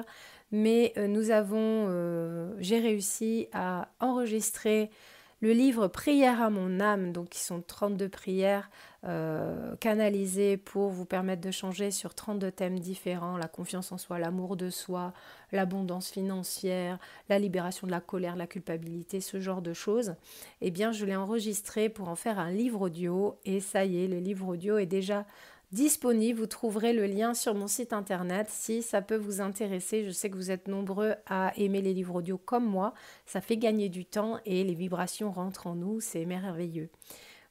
Mais 0.50 0.94
nous 0.96 1.30
avons, 1.30 2.54
j'ai 2.58 2.78
réussi 2.78 3.48
à 3.52 3.90
enregistrer 4.00 4.90
le 5.40 5.52
livre 5.52 5.86
Prière 5.86 6.42
à 6.42 6.50
mon 6.50 6.80
âme, 6.80 7.12
donc 7.12 7.28
qui 7.28 7.40
sont 7.40 7.62
32 7.62 8.08
prières 8.08 8.70
euh, 9.04 9.76
canalisées 9.76 10.56
pour 10.56 10.90
vous 10.90 11.04
permettre 11.04 11.40
de 11.40 11.52
changer 11.52 11.92
sur 11.92 12.14
32 12.14 12.50
thèmes 12.50 12.80
différents, 12.80 13.36
la 13.36 13.46
confiance 13.46 13.92
en 13.92 13.98
soi, 13.98 14.18
l'amour 14.18 14.56
de 14.56 14.70
soi, 14.70 15.12
l'abondance 15.52 16.10
financière, 16.10 16.98
la 17.28 17.38
libération 17.38 17.86
de 17.86 17.92
la 17.92 18.00
colère, 18.00 18.34
la 18.34 18.48
culpabilité, 18.48 19.20
ce 19.20 19.38
genre 19.38 19.62
de 19.62 19.72
choses, 19.72 20.16
eh 20.60 20.72
bien 20.72 20.90
je 20.90 21.04
l'ai 21.04 21.16
enregistré 21.16 21.88
pour 21.88 22.08
en 22.08 22.16
faire 22.16 22.40
un 22.40 22.50
livre 22.50 22.80
audio 22.80 23.38
et 23.44 23.60
ça 23.60 23.84
y 23.84 24.02
est, 24.04 24.08
le 24.08 24.18
livre 24.18 24.48
audio 24.48 24.78
est 24.78 24.86
déjà 24.86 25.24
disponible. 25.72 26.40
Vous 26.40 26.46
trouverez 26.46 26.92
le 26.92 27.06
lien 27.06 27.34
sur 27.34 27.54
mon 27.54 27.66
site 27.66 27.92
internet 27.92 28.48
si 28.50 28.82
ça 28.82 29.02
peut 29.02 29.16
vous 29.16 29.40
intéresser. 29.40 30.04
Je 30.04 30.10
sais 30.10 30.30
que 30.30 30.36
vous 30.36 30.50
êtes 30.50 30.68
nombreux 30.68 31.14
à 31.26 31.52
aimer 31.56 31.82
les 31.82 31.94
livres 31.94 32.16
audio 32.16 32.38
comme 32.38 32.66
moi. 32.66 32.94
Ça 33.26 33.40
fait 33.40 33.56
gagner 33.56 33.88
du 33.88 34.04
temps 34.04 34.38
et 34.44 34.64
les 34.64 34.74
vibrations 34.74 35.30
rentrent 35.30 35.66
en 35.66 35.74
nous. 35.74 36.00
C'est 36.00 36.24
merveilleux. 36.24 36.90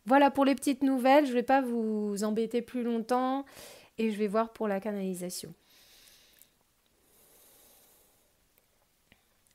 Voilà 0.06 0.32
pour 0.32 0.46
les 0.46 0.56
petites 0.56 0.84
nouvelles. 0.84 1.26
Je 1.26 1.32
ne 1.32 1.36
vais 1.36 1.44
pas 1.44 1.62
vous 1.62 2.24
embêter 2.24 2.62
plus 2.62 2.84
longtemps 2.84 3.46
et 3.98 4.12
je 4.12 4.18
vais 4.18 4.28
voir 4.28 4.54
pour 4.54 4.68
la 4.68 4.80
canalisation. 4.80 5.54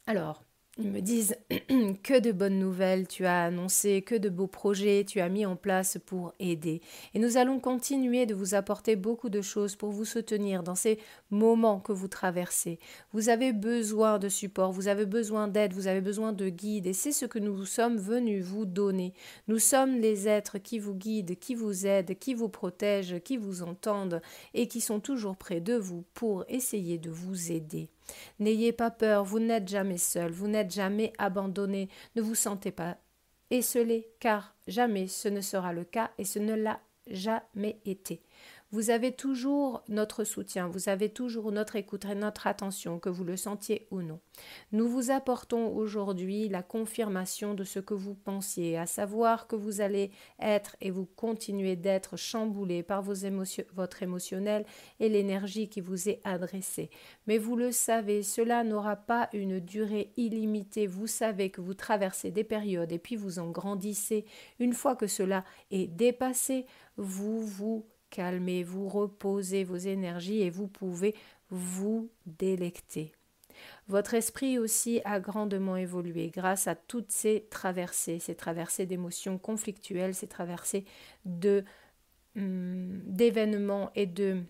Alors, 0.06 0.44
ils 0.78 0.90
me 0.90 1.00
disent 1.00 1.36
que 2.02 2.18
de 2.18 2.32
bonnes 2.32 2.58
nouvelles 2.58 3.06
tu 3.06 3.26
as 3.26 3.44
annoncé, 3.44 4.00
que 4.00 4.14
de 4.14 4.30
beaux 4.30 4.46
projets 4.46 5.04
tu 5.04 5.20
as 5.20 5.28
mis 5.28 5.44
en 5.44 5.54
place 5.54 5.98
pour 6.06 6.32
aider. 6.40 6.80
Et 7.12 7.18
nous 7.18 7.36
allons 7.36 7.60
continuer 7.60 8.24
de 8.24 8.34
vous 8.34 8.54
apporter 8.54 8.96
beaucoup 8.96 9.28
de 9.28 9.42
choses 9.42 9.76
pour 9.76 9.90
vous 9.90 10.06
soutenir 10.06 10.62
dans 10.62 10.74
ces 10.74 10.98
moments 11.30 11.78
que 11.78 11.92
vous 11.92 12.08
traversez. 12.08 12.78
Vous 13.12 13.28
avez 13.28 13.52
besoin 13.52 14.18
de 14.18 14.30
support, 14.30 14.72
vous 14.72 14.88
avez 14.88 15.04
besoin 15.04 15.46
d'aide, 15.46 15.74
vous 15.74 15.88
avez 15.88 16.00
besoin 16.00 16.32
de 16.32 16.48
guide 16.48 16.86
et 16.86 16.94
c'est 16.94 17.12
ce 17.12 17.26
que 17.26 17.38
nous 17.38 17.66
sommes 17.66 17.98
venus 17.98 18.42
vous 18.42 18.64
donner. 18.64 19.12
Nous 19.48 19.58
sommes 19.58 19.98
les 19.98 20.26
êtres 20.26 20.56
qui 20.56 20.78
vous 20.78 20.94
guident, 20.94 21.36
qui 21.38 21.54
vous 21.54 21.86
aident, 21.86 22.14
qui 22.18 22.32
vous 22.32 22.48
protègent, 22.48 23.20
qui 23.22 23.36
vous 23.36 23.62
entendent 23.62 24.22
et 24.54 24.68
qui 24.68 24.80
sont 24.80 25.00
toujours 25.00 25.36
près 25.36 25.60
de 25.60 25.74
vous 25.74 26.04
pour 26.14 26.46
essayer 26.48 26.96
de 26.96 27.10
vous 27.10 27.52
aider. 27.52 27.90
N'ayez 28.38 28.72
pas 28.72 28.90
peur, 28.90 29.24
vous 29.24 29.40
n'êtes 29.40 29.68
jamais 29.68 29.98
seul, 29.98 30.30
vous 30.30 30.48
n'êtes 30.48 30.72
jamais 30.72 31.12
abandonné, 31.18 31.88
ne 32.16 32.22
vous 32.22 32.34
sentez 32.34 32.70
pas 32.70 32.96
esselé, 33.50 34.08
car 34.18 34.54
jamais 34.66 35.08
ce 35.08 35.28
ne 35.28 35.40
sera 35.40 35.72
le 35.72 35.84
cas 35.84 36.10
et 36.18 36.24
ce 36.24 36.38
ne 36.38 36.54
l'a 36.54 36.80
jamais 37.06 37.80
été. 37.84 38.22
Vous 38.74 38.88
avez 38.88 39.12
toujours 39.12 39.84
notre 39.88 40.24
soutien, 40.24 40.66
vous 40.66 40.88
avez 40.88 41.10
toujours 41.10 41.52
notre 41.52 41.76
écoute 41.76 42.06
et 42.06 42.14
notre 42.14 42.46
attention, 42.46 42.98
que 42.98 43.10
vous 43.10 43.22
le 43.22 43.36
sentiez 43.36 43.86
ou 43.90 44.00
non. 44.00 44.18
Nous 44.72 44.88
vous 44.88 45.10
apportons 45.10 45.76
aujourd'hui 45.76 46.48
la 46.48 46.62
confirmation 46.62 47.52
de 47.52 47.64
ce 47.64 47.80
que 47.80 47.92
vous 47.92 48.14
pensiez, 48.14 48.78
à 48.78 48.86
savoir 48.86 49.46
que 49.46 49.56
vous 49.56 49.82
allez 49.82 50.10
être 50.40 50.74
et 50.80 50.90
vous 50.90 51.04
continuez 51.04 51.76
d'être 51.76 52.16
chamboulé 52.16 52.82
par 52.82 53.02
vos 53.02 53.12
votre 53.74 54.02
émotionnel 54.02 54.64
et 55.00 55.10
l'énergie 55.10 55.68
qui 55.68 55.82
vous 55.82 56.08
est 56.08 56.22
adressée. 56.24 56.88
Mais 57.26 57.36
vous 57.36 57.56
le 57.56 57.72
savez, 57.72 58.22
cela 58.22 58.64
n'aura 58.64 58.96
pas 58.96 59.28
une 59.34 59.60
durée 59.60 60.14
illimitée. 60.16 60.86
Vous 60.86 61.06
savez 61.06 61.50
que 61.50 61.60
vous 61.60 61.74
traversez 61.74 62.30
des 62.30 62.42
périodes 62.42 62.92
et 62.92 62.98
puis 62.98 63.16
vous 63.16 63.38
en 63.38 63.50
grandissez. 63.50 64.24
Une 64.58 64.72
fois 64.72 64.96
que 64.96 65.06
cela 65.06 65.44
est 65.70 65.88
dépassé, 65.88 66.64
vous 66.96 67.42
vous 67.42 67.84
calmez, 68.12 68.62
vous 68.62 68.88
reposez 68.88 69.64
vos 69.64 69.76
énergies 69.76 70.42
et 70.42 70.50
vous 70.50 70.68
pouvez 70.68 71.16
vous 71.50 72.10
délecter. 72.26 73.12
Votre 73.88 74.14
esprit 74.14 74.58
aussi 74.58 75.00
a 75.04 75.18
grandement 75.18 75.76
évolué 75.76 76.28
grâce 76.28 76.68
à 76.68 76.74
toutes 76.74 77.10
ces 77.10 77.46
traversées, 77.50 78.18
ces 78.18 78.34
traversées 78.34 78.86
d'émotions 78.86 79.38
conflictuelles, 79.38 80.14
ces 80.14 80.28
traversées 80.28 80.84
de 81.24 81.64
hum, 82.36 83.00
d'événements 83.06 83.90
et 83.94 84.06
de 84.06 84.42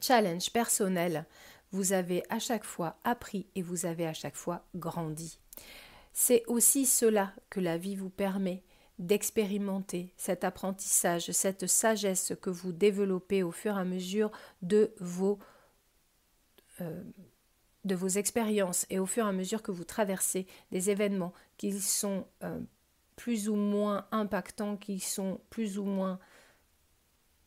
challenges 0.00 0.52
personnels. 0.52 1.24
Vous 1.72 1.92
avez 1.92 2.22
à 2.28 2.38
chaque 2.38 2.64
fois 2.64 2.96
appris 3.04 3.46
et 3.54 3.62
vous 3.62 3.86
avez 3.86 4.06
à 4.06 4.14
chaque 4.14 4.36
fois 4.36 4.64
grandi. 4.74 5.38
C'est 6.12 6.42
aussi 6.46 6.86
cela 6.86 7.32
que 7.48 7.60
la 7.60 7.78
vie 7.78 7.96
vous 7.96 8.10
permet 8.10 8.62
d'expérimenter 9.00 10.12
cet 10.18 10.44
apprentissage, 10.44 11.30
cette 11.32 11.66
sagesse 11.66 12.34
que 12.40 12.50
vous 12.50 12.70
développez 12.70 13.42
au 13.42 13.50
fur 13.50 13.76
et 13.76 13.80
à 13.80 13.84
mesure 13.84 14.30
de 14.60 14.92
vos, 15.00 15.38
euh, 16.82 17.02
vos 17.84 18.08
expériences 18.08 18.86
et 18.90 18.98
au 18.98 19.06
fur 19.06 19.24
et 19.24 19.28
à 19.28 19.32
mesure 19.32 19.62
que 19.62 19.72
vous 19.72 19.84
traversez 19.84 20.46
des 20.70 20.90
événements 20.90 21.32
qui 21.56 21.72
sont 21.80 22.26
euh, 22.44 22.60
plus 23.16 23.48
ou 23.48 23.56
moins 23.56 24.06
impactants, 24.12 24.76
qui 24.76 25.00
sont 25.00 25.40
plus 25.48 25.78
ou 25.78 25.84
moins 25.84 26.18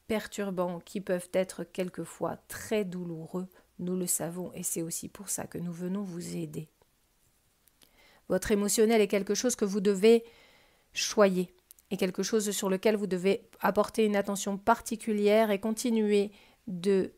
perturbants, 0.08 0.80
qui 0.80 1.02
peuvent 1.02 1.30
être 1.34 1.64
quelquefois 1.64 2.38
très 2.48 2.84
douloureux, 2.84 3.48
nous 3.78 3.96
le 3.96 4.08
savons 4.08 4.52
et 4.54 4.64
c'est 4.64 4.82
aussi 4.82 5.08
pour 5.08 5.30
ça 5.30 5.46
que 5.46 5.60
nous 5.60 5.72
venons 5.72 6.02
vous 6.02 6.36
aider. 6.36 6.68
Votre 8.28 8.52
émotionnel 8.52 9.02
est 9.02 9.08
quelque 9.08 9.36
chose 9.36 9.56
que 9.56 9.66
vous 9.66 9.82
devez 9.82 10.24
choyer 10.94 11.54
est 11.92 11.98
quelque 11.98 12.24
chose 12.24 12.50
sur 12.52 12.70
lequel 12.70 12.96
vous 12.96 13.08
devez 13.08 13.50
apporter 13.60 14.06
une 14.06 14.16
attention 14.16 14.58
particulière 14.58 15.52
et 15.52 15.60
continuer 15.60 16.32
de 16.68 17.12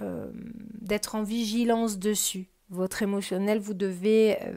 euh, 0.00 0.30
d'être 0.80 1.14
en 1.14 1.22
vigilance 1.22 1.98
dessus. 1.98 2.48
Votre 2.70 3.02
émotionnel, 3.02 3.60
vous 3.60 3.74
devez 3.74 4.36
euh, 4.42 4.54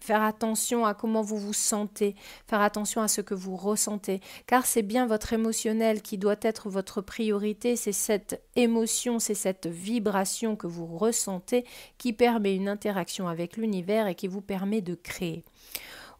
faire 0.00 0.22
attention 0.22 0.86
à 0.86 0.94
comment 0.94 1.20
vous 1.20 1.36
vous 1.36 1.52
sentez, 1.52 2.16
faire 2.46 2.62
attention 2.62 3.02
à 3.02 3.08
ce 3.08 3.20
que 3.20 3.34
vous 3.34 3.54
ressentez, 3.54 4.20
car 4.46 4.64
c'est 4.64 4.82
bien 4.82 5.06
votre 5.06 5.34
émotionnel 5.34 6.00
qui 6.00 6.16
doit 6.16 6.38
être 6.40 6.70
votre 6.70 7.02
priorité, 7.02 7.76
c'est 7.76 7.92
cette 7.92 8.42
émotion, 8.56 9.18
c'est 9.18 9.34
cette 9.34 9.66
vibration 9.66 10.56
que 10.56 10.66
vous 10.66 10.86
ressentez 10.86 11.66
qui 11.98 12.14
permet 12.14 12.56
une 12.56 12.68
interaction 12.68 13.28
avec 13.28 13.58
l'univers 13.58 14.06
et 14.06 14.14
qui 14.14 14.26
vous 14.26 14.40
permet 14.40 14.80
de 14.80 14.94
créer. 14.94 15.44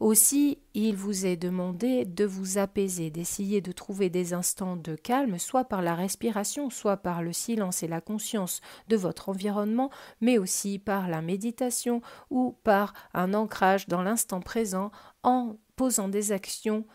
Aussi, 0.00 0.56
il 0.72 0.96
vous 0.96 1.26
est 1.26 1.36
demandé 1.36 2.06
de 2.06 2.24
vous 2.24 2.56
apaiser, 2.56 3.10
d'essayer 3.10 3.60
de 3.60 3.70
trouver 3.70 4.08
des 4.08 4.32
instants 4.32 4.76
de 4.76 4.96
calme, 4.96 5.38
soit 5.38 5.64
par 5.64 5.82
la 5.82 5.94
respiration, 5.94 6.70
soit 6.70 6.96
par 6.96 7.22
le 7.22 7.34
silence 7.34 7.82
et 7.82 7.86
la 7.86 8.00
conscience 8.00 8.62
de 8.88 8.96
votre 8.96 9.28
environnement, 9.28 9.90
mais 10.22 10.38
aussi 10.38 10.78
par 10.78 11.06
la 11.06 11.20
méditation 11.20 12.00
ou 12.30 12.56
par 12.64 12.94
un 13.12 13.34
ancrage 13.34 13.88
dans 13.88 14.00
l'instant 14.00 14.40
présent 14.40 14.90
en 15.22 15.58
posant 15.76 16.08
des 16.08 16.32
actions 16.32 16.86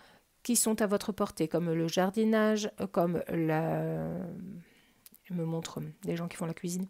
qui 0.42 0.56
sont 0.56 0.82
à 0.82 0.88
votre 0.88 1.12
portée, 1.12 1.48
comme 1.48 1.72
le 1.72 1.88
jardinage, 1.88 2.72
comme 2.92 3.22
la... 3.30 4.18
Je 5.26 5.34
me 5.36 5.46
montre 5.46 5.80
des 6.02 6.16
gens 6.16 6.28
qui 6.28 6.38
font 6.38 6.48
la 6.48 6.56
cuisine 6.56 6.88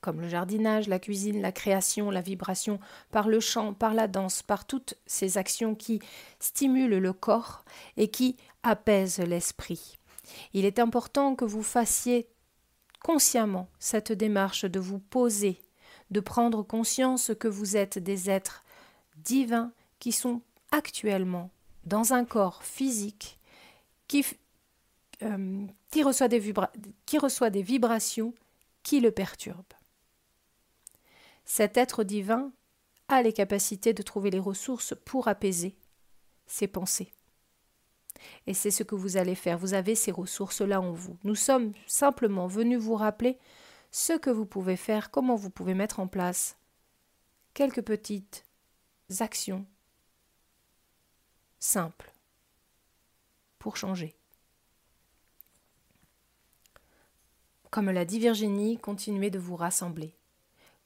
comme 0.00 0.20
le 0.20 0.28
jardinage, 0.28 0.88
la 0.88 0.98
cuisine, 0.98 1.42
la 1.42 1.52
création, 1.52 2.10
la 2.10 2.20
vibration, 2.20 2.80
par 3.10 3.28
le 3.28 3.40
chant, 3.40 3.74
par 3.74 3.94
la 3.94 4.08
danse, 4.08 4.42
par 4.42 4.66
toutes 4.66 4.94
ces 5.06 5.38
actions 5.38 5.74
qui 5.74 6.00
stimulent 6.38 6.98
le 6.98 7.12
corps 7.12 7.64
et 7.96 8.08
qui 8.08 8.36
apaisent 8.62 9.18
l'esprit. 9.18 9.98
Il 10.52 10.64
est 10.64 10.78
important 10.78 11.34
que 11.34 11.44
vous 11.44 11.62
fassiez 11.62 12.28
consciemment 13.02 13.68
cette 13.78 14.12
démarche 14.12 14.64
de 14.64 14.80
vous 14.80 14.98
poser, 14.98 15.60
de 16.10 16.20
prendre 16.20 16.62
conscience 16.62 17.32
que 17.38 17.48
vous 17.48 17.76
êtes 17.76 17.98
des 17.98 18.30
êtres 18.30 18.64
divins 19.16 19.72
qui 19.98 20.12
sont 20.12 20.42
actuellement 20.70 21.50
dans 21.84 22.12
un 22.12 22.24
corps 22.24 22.62
physique 22.62 23.38
qui, 24.06 24.24
euh, 25.22 25.66
reçoit 26.02 26.28
des 26.28 27.62
vibrations 27.62 28.34
qui 28.82 29.00
le 29.00 29.10
perturbent. 29.10 29.79
Cet 31.52 31.76
être 31.76 32.04
divin 32.04 32.52
a 33.08 33.22
les 33.22 33.32
capacités 33.32 33.92
de 33.92 34.02
trouver 34.02 34.30
les 34.30 34.38
ressources 34.38 34.94
pour 35.04 35.26
apaiser 35.26 35.76
ses 36.46 36.68
pensées. 36.68 37.12
Et 38.46 38.54
c'est 38.54 38.70
ce 38.70 38.84
que 38.84 38.94
vous 38.94 39.16
allez 39.16 39.34
faire. 39.34 39.58
Vous 39.58 39.74
avez 39.74 39.96
ces 39.96 40.12
ressources-là 40.12 40.80
en 40.80 40.92
vous. 40.92 41.18
Nous 41.24 41.34
sommes 41.34 41.72
simplement 41.88 42.46
venus 42.46 42.78
vous 42.78 42.94
rappeler 42.94 43.36
ce 43.90 44.12
que 44.12 44.30
vous 44.30 44.46
pouvez 44.46 44.76
faire, 44.76 45.10
comment 45.10 45.34
vous 45.34 45.50
pouvez 45.50 45.74
mettre 45.74 45.98
en 45.98 46.06
place 46.06 46.56
quelques 47.52 47.82
petites 47.82 48.44
actions 49.18 49.66
simples 51.58 52.12
pour 53.58 53.76
changer. 53.76 54.14
Comme 57.72 57.90
l'a 57.90 58.04
dit 58.04 58.20
Virginie, 58.20 58.78
continuez 58.78 59.30
de 59.30 59.40
vous 59.40 59.56
rassembler. 59.56 60.14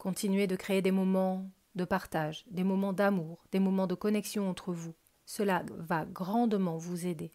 Continuez 0.05 0.47
de 0.47 0.55
créer 0.55 0.83
des 0.83 0.90
moments 0.90 1.51
de 1.77 1.87
partage, 1.87 2.45
des 2.51 2.62
moments 2.62 2.93
d'amour, 2.93 3.43
des 3.53 3.59
moments 3.59 3.87
de 3.87 3.95
connexion 3.95 4.51
entre 4.51 4.71
vous. 4.71 4.93
Cela 5.25 5.64
va 5.71 6.05
grandement 6.05 6.77
vous 6.77 7.07
aider. 7.07 7.33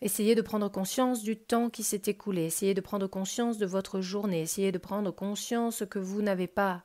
Essayez 0.00 0.34
de 0.34 0.40
prendre 0.40 0.70
conscience 0.70 1.22
du 1.22 1.36
temps 1.36 1.68
qui 1.68 1.82
s'est 1.82 2.00
écoulé, 2.06 2.44
essayez 2.44 2.72
de 2.72 2.80
prendre 2.80 3.06
conscience 3.06 3.58
de 3.58 3.66
votre 3.66 4.00
journée, 4.00 4.40
essayez 4.40 4.72
de 4.72 4.78
prendre 4.78 5.10
conscience 5.10 5.84
que 5.90 5.98
vous 5.98 6.22
n'avez 6.22 6.46
pas 6.46 6.84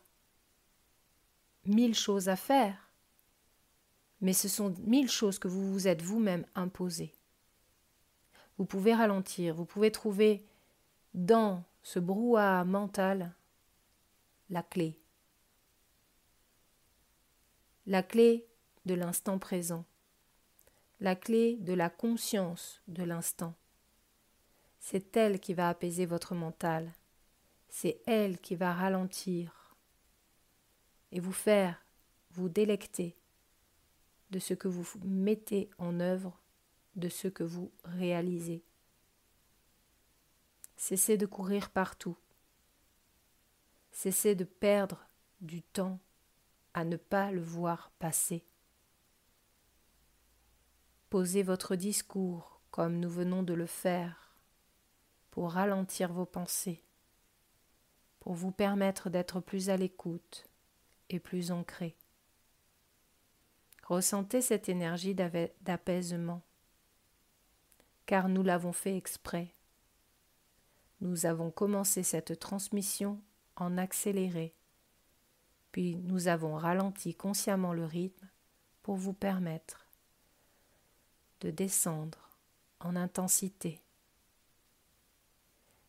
mille 1.66 1.96
choses 1.96 2.28
à 2.28 2.36
faire, 2.36 2.92
mais 4.20 4.34
ce 4.34 4.50
sont 4.50 4.74
mille 4.84 5.10
choses 5.10 5.40
que 5.40 5.48
vous 5.48 5.72
vous 5.72 5.88
êtes 5.88 6.02
vous-même 6.02 6.46
imposées. 6.56 7.14
Vous 8.58 8.66
pouvez 8.66 8.94
ralentir, 8.94 9.56
vous 9.56 9.66
pouvez 9.66 9.94
trouver 9.94 10.46
dans 11.14 11.64
ce 11.88 12.00
brouhaha 12.00 12.66
mental 12.66 13.34
la 14.50 14.62
clé. 14.62 15.00
La 17.86 18.04
clé 18.04 18.46
de 18.86 18.94
l'instant 18.94 19.40
présent. 19.40 19.86
La 21.00 21.16
clé 21.16 21.56
de 21.62 21.72
la 21.72 21.90
conscience 21.90 22.82
de 22.90 23.04
l'instant. 23.04 23.56
C'est 24.82 25.16
elle 25.16 25.40
qui 25.40 25.54
va 25.54 25.70
apaiser 25.70 26.06
votre 26.06 26.36
mental. 26.36 26.92
C'est 27.70 28.02
elle 28.06 28.42
qui 28.42 28.58
va 28.58 28.74
ralentir 28.74 29.78
et 31.14 31.22
vous 31.22 31.32
faire 31.32 31.82
vous 32.32 32.50
délecter 32.50 33.16
de 34.32 34.40
ce 34.40 34.54
que 34.54 34.68
vous 34.68 34.86
mettez 35.06 35.70
en 35.78 36.02
œuvre, 36.02 36.38
de 36.98 37.08
ce 37.08 37.30
que 37.30 37.46
vous 37.46 37.72
réalisez. 37.86 38.67
Cessez 40.78 41.18
de 41.18 41.26
courir 41.26 41.72
partout. 41.72 42.16
Cessez 43.92 44.36
de 44.36 44.44
perdre 44.44 45.08
du 45.42 45.64
temps 45.64 46.00
à 46.76 46.86
ne 46.86 46.98
pas 46.98 47.32
le 47.32 47.42
voir 47.42 47.92
passer. 47.98 48.46
Posez 51.10 51.42
votre 51.42 51.76
discours 51.76 52.62
comme 52.70 53.00
nous 53.00 53.10
venons 53.10 53.42
de 53.42 53.56
le 53.56 53.66
faire 53.66 54.36
pour 55.32 55.52
ralentir 55.54 56.14
vos 56.14 56.26
pensées, 56.26 56.84
pour 58.20 58.34
vous 58.34 58.52
permettre 58.52 59.10
d'être 59.10 59.40
plus 59.40 59.72
à 59.72 59.78
l'écoute 59.78 60.48
et 61.10 61.20
plus 61.20 61.52
ancré. 61.52 61.98
Ressentez 63.84 64.42
cette 64.42 64.70
énergie 64.70 65.16
d'apaisement, 65.16 66.44
car 68.06 68.30
nous 68.30 68.44
l'avons 68.44 68.74
fait 68.74 68.96
exprès. 68.96 69.57
Nous 71.02 71.26
avons 71.26 71.52
commencé 71.52 72.02
cette 72.04 72.40
transmission 72.40 73.22
en 73.56 73.78
accéléré, 73.78 74.56
puis 75.72 75.96
nous 75.98 76.28
avons 76.28 76.56
ralenti 76.56 77.14
consciemment 77.14 77.74
le 77.74 77.86
rythme 77.86 78.28
pour 78.82 78.96
vous 78.96 79.14
permettre 79.14 79.86
de 81.42 81.52
descendre 81.52 82.30
en 82.80 82.96
intensité. 82.96 83.82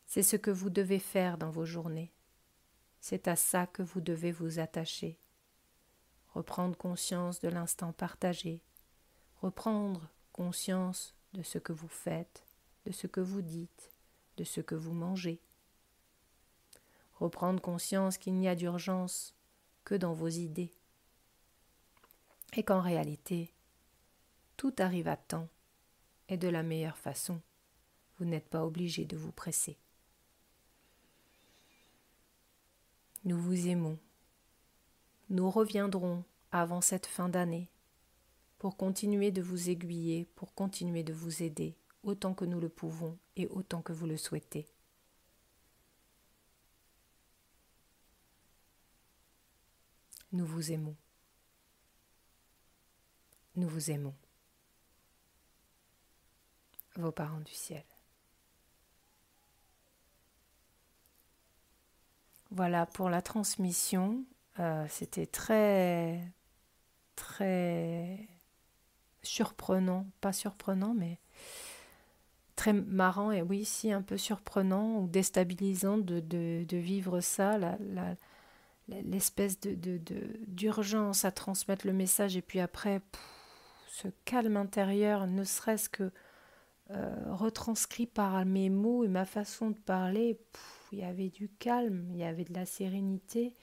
C'est 0.06 0.22
ce 0.22 0.36
que 0.36 0.50
vous 0.50 0.70
devez 0.70 0.98
faire 0.98 1.38
dans 1.38 1.50
vos 1.50 1.64
journées. 1.64 2.12
C'est 3.00 3.28
à 3.28 3.36
ça 3.36 3.66
que 3.66 3.82
vous 3.82 4.00
devez 4.00 4.32
vous 4.32 4.58
attacher. 4.58 5.18
Reprendre 6.34 6.76
conscience 6.76 7.40
de 7.40 7.48
l'instant 7.48 7.92
partagé. 7.92 8.62
Reprendre 9.40 10.08
conscience 10.32 11.14
de 11.32 11.42
ce 11.42 11.58
que 11.58 11.72
vous 11.72 11.88
faites, 11.88 12.44
de 12.86 12.92
ce 12.92 13.06
que 13.06 13.20
vous 13.20 13.42
dites, 13.42 13.92
de 14.38 14.44
ce 14.44 14.60
que 14.60 14.76
vous 14.76 14.94
mangez. 14.94 15.40
Reprendre 17.14 17.60
conscience 17.60 18.16
qu'il 18.16 18.34
n'y 18.34 18.48
a 18.48 18.54
d'urgence 18.54 19.34
que 19.84 19.96
dans 19.96 20.14
vos 20.14 20.28
idées. 20.28 20.72
Et 22.56 22.62
qu'en 22.62 22.80
réalité, 22.80 23.52
tout 24.56 24.74
arrive 24.78 25.08
à 25.08 25.16
temps 25.16 25.48
et 26.28 26.36
de 26.36 26.48
la 26.48 26.62
meilleure 26.62 26.96
façon. 26.96 27.40
Vous 28.18 28.24
n'êtes 28.24 28.48
pas 28.48 28.64
obligé 28.64 29.04
de 29.04 29.16
vous 29.16 29.32
presser. 29.32 29.76
Nous 33.24 33.38
vous 33.38 33.66
aimons. 33.66 33.98
Nous 35.28 35.50
reviendrons 35.50 36.24
avant 36.52 36.80
cette 36.80 37.06
fin 37.06 37.28
d'année 37.28 37.68
pour 38.58 38.76
continuer 38.76 39.30
de 39.30 39.42
vous 39.42 39.68
aiguiller, 39.68 40.26
pour 40.36 40.54
continuer 40.54 41.02
de 41.02 41.12
vous 41.12 41.42
aider 41.42 41.76
autant 42.08 42.34
que 42.34 42.44
nous 42.44 42.60
le 42.60 42.68
pouvons 42.68 43.18
et 43.36 43.46
autant 43.48 43.82
que 43.82 43.92
vous 43.92 44.06
le 44.06 44.16
souhaitez. 44.16 44.66
Nous 50.32 50.46
vous 50.46 50.72
aimons. 50.72 50.96
Nous 53.56 53.68
vous 53.68 53.90
aimons 53.90 54.14
vos 56.96 57.12
parents 57.12 57.40
du 57.40 57.52
ciel. 57.52 57.84
Voilà 62.50 62.86
pour 62.86 63.10
la 63.10 63.22
transmission. 63.22 64.24
Euh, 64.58 64.86
c'était 64.88 65.26
très, 65.26 66.20
très 67.14 68.28
surprenant, 69.22 70.06
pas 70.20 70.32
surprenant, 70.32 70.94
mais 70.94 71.18
très 72.58 72.72
marrant 72.72 73.30
et 73.30 73.40
oui, 73.40 73.64
si 73.64 73.92
un 73.92 74.02
peu 74.02 74.16
surprenant 74.16 74.98
ou 74.98 75.06
déstabilisant 75.06 75.96
de, 75.96 76.18
de, 76.18 76.76
vivre 76.76 77.20
ça, 77.20 77.56
l'espèce 78.88 79.60
de, 79.60 80.00
d'urgence 80.48 81.24
à 81.24 81.30
transmettre 81.30 81.86
le 81.86 81.92
message 81.92 82.36
et 82.36 82.42
puis 82.42 82.58
après 82.58 83.00
ce 83.86 84.08
calme 84.24 84.56
intérieur, 84.56 85.28
ne 85.28 85.44
serait-ce 85.44 85.88
que 85.88 86.10
euh, 86.90 87.14
retranscrit 87.28 88.06
par 88.06 88.44
mes 88.44 88.70
mots 88.70 89.04
et 89.04 89.08
ma 89.08 89.24
façon 89.24 89.70
de 89.70 89.78
parler, 89.78 90.36
il 90.90 90.98
y 90.98 91.04
avait 91.04 91.28
du 91.28 91.48
calme, 91.60 92.08
il 92.10 92.16
y 92.16 92.24
avait 92.24 92.44
de 92.44 92.54
la 92.54 92.66
sérénité 92.66 93.54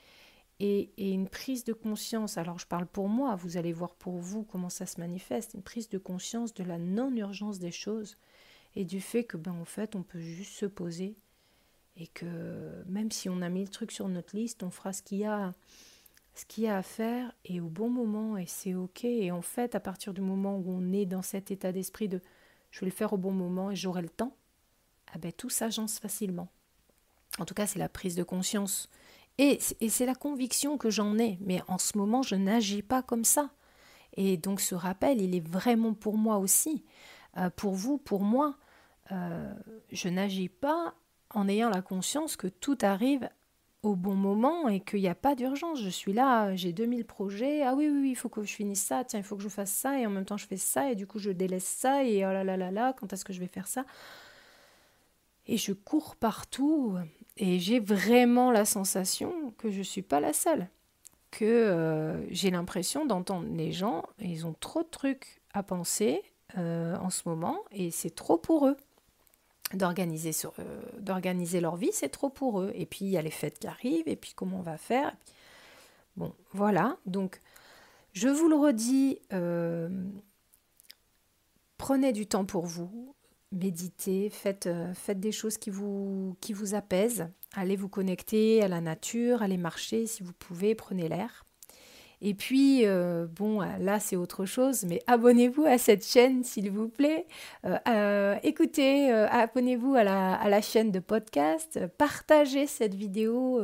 et, 0.62 0.89
une 0.97 1.27
prise 1.27 1.65
de 1.65 1.73
conscience. 1.73 2.38
Alors 2.38 2.60
je 2.60 2.67
parle 2.67 2.86
pour 2.86 3.10
moi, 3.10 3.36
vous 3.36 3.58
allez 3.58 3.73
voir 3.73 3.93
pour 3.95 4.19
vous 4.19 4.43
comment 4.43 4.69
ça 4.69 4.86
se 4.86 5.01
manifeste, 5.01 5.53
une 5.53 5.63
prise 5.63 5.89
de 5.89 5.97
conscience 5.97 6.53
de 6.53 6.63
la 6.63 6.77
non-urgence 6.77 7.60
des 7.60 7.71
choses 7.71 8.17
et 8.75 8.85
du 8.85 9.01
fait 9.01 9.23
que 9.23 9.38
ben 9.38 9.53
en 9.53 9.65
fait 9.65 9.95
on 9.95 10.03
peut 10.03 10.19
juste 10.19 10.53
se 10.53 10.65
poser 10.65 11.15
et 11.97 12.07
que 12.07 12.83
même 12.88 13.11
si 13.11 13.29
on 13.29 13.41
a 13.41 13.49
mis 13.49 13.63
le 13.63 13.69
truc 13.69 13.91
sur 13.91 14.07
notre 14.07 14.35
liste, 14.35 14.63
on 14.63 14.69
fera 14.69 14.93
ce 14.93 15.01
qu'il 15.01 15.19
y 15.19 15.25
a 15.25 15.53
ce 16.33 16.43
qu'il 16.45 16.65
y 16.65 16.67
a 16.67 16.77
à 16.77 16.83
faire 16.83 17.31
et 17.45 17.61
au 17.61 17.69
bon 17.69 17.89
moment 17.89 18.38
et 18.38 18.45
c'est 18.45 18.75
ok 18.75 19.05
et 19.05 19.31
en 19.31 19.41
fait 19.41 19.75
à 19.75 19.79
partir 19.79 20.13
du 20.13 20.21
moment 20.21 20.57
où 20.57 20.65
on 20.67 20.91
est 20.91 21.05
dans 21.05 21.21
cet 21.21 21.51
état 21.51 21.71
d'esprit 21.71 22.09
de 22.09 22.21
je 22.75 22.81
vais 22.81 22.88
le 22.88 22.91
faire 22.91 23.13
au 23.13 23.17
bon 23.17 23.31
moment 23.31 23.71
et 23.71 23.75
j'aurai 23.77 24.01
le 24.01 24.09
temps, 24.09 24.35
ah 25.13 25.17
ben, 25.17 25.31
tout 25.31 25.49
s'agence 25.49 25.97
facilement. 25.97 26.49
En 27.39 27.45
tout 27.45 27.53
cas, 27.53 27.67
c'est 27.67 27.79
la 27.79 27.88
prise 27.88 28.15
de 28.15 28.23
conscience. 28.23 28.89
Et, 29.38 29.59
c'est 29.61 30.05
la 30.05 30.13
conviction 30.13 30.77
que 30.77 30.89
j'en 30.89 31.17
ai. 31.17 31.38
Mais 31.39 31.61
en 31.69 31.77
ce 31.77 31.97
moment, 31.97 32.21
je 32.21 32.35
n'agis 32.35 32.81
pas 32.81 33.01
comme 33.01 33.23
ça. 33.23 33.49
Et 34.17 34.35
donc 34.35 34.59
ce 34.59 34.75
rappel, 34.75 35.21
il 35.21 35.35
est 35.35 35.47
vraiment 35.47 35.93
pour 35.93 36.17
moi 36.17 36.38
aussi. 36.38 36.83
Euh, 37.38 37.49
pour 37.49 37.75
vous, 37.75 37.97
pour 37.97 38.23
moi, 38.23 38.57
euh, 39.12 39.54
je 39.91 40.10
n'agis 40.10 40.50
pas 40.50 40.96
en 41.30 41.48
ayant 41.48 41.70
la 41.70 41.82
conscience 41.82 42.38
que 42.38 42.48
tout 42.48 42.78
arrive 42.82 43.30
au 43.84 43.96
bon 43.96 44.15
moment 44.15 44.68
et 44.68 44.80
qu'il 44.80 45.02
n'y 45.02 45.08
a 45.08 45.15
pas 45.15 45.36
d'urgence. 45.36 45.80
Je 45.82 45.89
suis 45.89 46.13
là, 46.13 46.56
j'ai 46.56 46.74
2000 46.74 47.06
projets. 47.06 47.62
Ah 47.63 47.76
oui, 47.76 47.88
oui, 47.88 48.00
oui, 48.02 48.10
il 48.12 48.15
faut 48.15 48.30
que 48.30 48.44
je 48.44 48.54
finisse 48.54 48.82
ça. 48.82 49.04
Tiens, 49.04 49.20
il 49.20 49.24
faut 49.24 49.36
que 49.36 49.44
je 49.44 49.50
fasse 49.50 49.72
ça. 49.72 50.00
Et 50.00 50.06
en 50.06 50.10
même 50.10 50.26
temps, 50.26 50.38
je 50.38 50.48
fais 50.48 50.58
ça. 50.58 50.91
Et 50.91 50.96
du 50.96 51.06
coup, 51.06 51.20
je 51.20 51.30
délaisse 51.30 51.65
ça. 51.65 52.04
Et 52.04 52.26
oh 52.26 52.32
là 52.32 52.44
là 52.44 52.58
là 52.58 52.72
là, 52.72 52.94
quand 52.94 53.13
est-ce 53.13 53.24
que 53.24 53.34
je 53.34 53.39
vais 53.39 53.48
faire 53.48 53.68
ça? 53.68 53.86
Et 55.46 55.58
je 55.58 55.72
cours 55.72 56.15
partout. 56.15 56.98
Et 57.38 57.60
j'ai 57.60 57.80
vraiment 57.80 58.52
la 58.52 58.65
sensation 58.65 59.54
que 59.58 59.70
je 59.70 59.80
ne 59.80 59.84
suis 59.84 60.02
pas 60.02 60.20
la 60.20 60.34
seule. 60.34 60.68
Que 61.30 61.46
euh, 61.46 62.26
j'ai 62.32 62.50
l'impression 62.50 63.06
d'entendre 63.06 63.48
les 63.54 63.72
gens, 63.72 64.04
ils 64.20 64.48
ont 64.48 64.56
trop 64.60 64.84
de 64.84 64.88
trucs 64.88 65.41
à 65.54 65.63
penser 65.63 66.24
euh, 66.58 66.96
en 66.98 67.10
ce 67.10 67.28
moment. 67.28 67.60
Et 67.72 67.91
c'est 67.91 68.15
trop 68.15 68.38
pour 68.38 68.68
eux 68.68 68.78
d'organiser 69.73 70.32
euh, 70.60 70.82
d'organiser 70.99 71.60
leur 71.60 71.75
vie, 71.75 71.91
c'est 71.91 72.10
trop 72.10 72.30
pour 72.30 72.62
eux. 72.62 72.71
Et 72.75 72.86
puis 72.86 73.06
il 73.06 73.10
y 73.10 73.17
a 73.17 73.21
les 73.21 73.32
fêtes 73.32 73.60
qui 73.60 73.67
arrivent, 73.67 74.08
et 74.08 74.15
puis 74.15 74.34
comment 74.36 74.60
on 74.60 74.63
va 74.63 74.78
faire 74.78 75.15
Bon, 76.17 76.34
voilà. 76.54 76.97
Donc, 77.06 77.39
je 78.13 78.30
vous 78.30 78.47
le 78.47 78.56
redis, 78.56 79.19
euh, 79.34 79.89
prenez 81.78 82.13
du 82.13 82.25
temps 82.25 82.45
pour 82.45 82.65
vous, 82.65 83.13
méditez, 83.51 84.30
faites, 84.30 84.67
euh, 84.67 84.93
faites 84.93 85.19
des 85.19 85.32
choses 85.34 85.58
qui 85.58 85.69
vous, 85.69 86.38
qui 86.39 86.54
vous 86.54 86.75
apaisent. 86.75 87.28
Allez 87.54 87.75
vous 87.75 87.89
connecter 87.89 88.62
à 88.63 88.67
la 88.67 88.82
nature, 88.82 89.41
allez 89.41 89.58
marcher 89.58 90.08
si 90.08 90.23
vous 90.23 90.34
pouvez, 90.34 90.75
prenez 90.75 91.10
l'air. 91.10 91.45
Et 92.27 92.33
puis, 92.33 92.88
euh, 92.88 93.27
bon, 93.27 93.59
là, 93.59 93.99
c'est 93.99 94.15
autre 94.15 94.45
chose, 94.45 94.83
mais 94.83 94.99
abonnez-vous 95.05 95.63
à 95.67 95.77
cette 95.77 96.03
chaîne, 96.03 96.43
s'il 96.43 96.71
vous 96.71 96.89
plaît. 96.89 97.27
Euh, 97.65 97.77
euh, 97.88 98.35
écoutez, 98.41 99.11
abonnez-vous 99.11 99.93
à 99.93 100.03
la, 100.03 100.33
à 100.33 100.49
la, 100.49 100.59
chaîne 100.59 100.89
de 100.89 100.97
podcast. 100.97 101.79
Partagez 101.99 102.65
cette 102.65 102.95
vidéo 102.95 103.61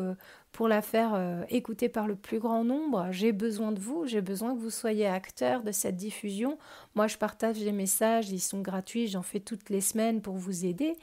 pour 0.52 0.68
la 0.68 0.82
faire 0.82 1.14
euh, 1.14 1.44
écouter 1.50 1.88
par 1.88 2.08
le 2.08 2.16
plus 2.16 2.40
grand 2.40 2.64
nombre. 2.64 3.08
J'ai 3.12 3.32
besoin 3.32 3.72
de 3.72 3.80
vous, 3.80 4.06
j'ai 4.06 4.22
besoin 4.22 4.54
que 4.54 4.60
vous 4.60 4.70
soyez 4.70 5.08
acteurs 5.08 5.64
de 5.64 5.72
cette 5.72 5.96
diffusion. 5.96 6.58
Moi, 6.94 7.08
je 7.08 7.18
partage 7.18 7.58
les 7.60 7.72
messages, 7.72 8.30
ils 8.30 8.42
sont 8.42 8.62
gratuits, 8.62 9.08
j'en 9.08 9.22
fais 9.22 9.40
toutes 9.40 9.70
les 9.70 9.80
semaines 9.80 10.22
pour 10.22 10.36
vous 10.36 10.66
aider. 10.66 10.98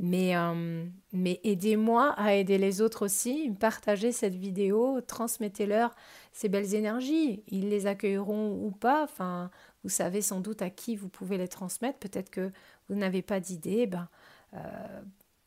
Mais, 0.00 0.36
euh, 0.36 0.84
mais 1.12 1.40
aidez-moi 1.44 2.14
à 2.16 2.34
aider 2.34 2.58
les 2.58 2.80
autres 2.80 3.04
aussi. 3.04 3.54
Partagez 3.60 4.12
cette 4.12 4.34
vidéo, 4.34 5.00
transmettez-leur 5.02 5.94
ces 6.32 6.48
belles 6.48 6.74
énergies. 6.74 7.44
Ils 7.48 7.68
les 7.68 7.86
accueilleront 7.86 8.58
ou 8.64 8.72
pas. 8.72 9.04
Enfin, 9.04 9.50
vous 9.84 9.90
savez 9.90 10.20
sans 10.20 10.40
doute 10.40 10.62
à 10.62 10.70
qui 10.70 10.96
vous 10.96 11.08
pouvez 11.08 11.38
les 11.38 11.48
transmettre. 11.48 11.98
Peut-être 11.98 12.30
que 12.30 12.50
vous 12.88 12.96
n'avez 12.96 13.22
pas 13.22 13.38
d'idée. 13.38 13.86
Ben, 13.86 14.08
euh, 14.54 15.00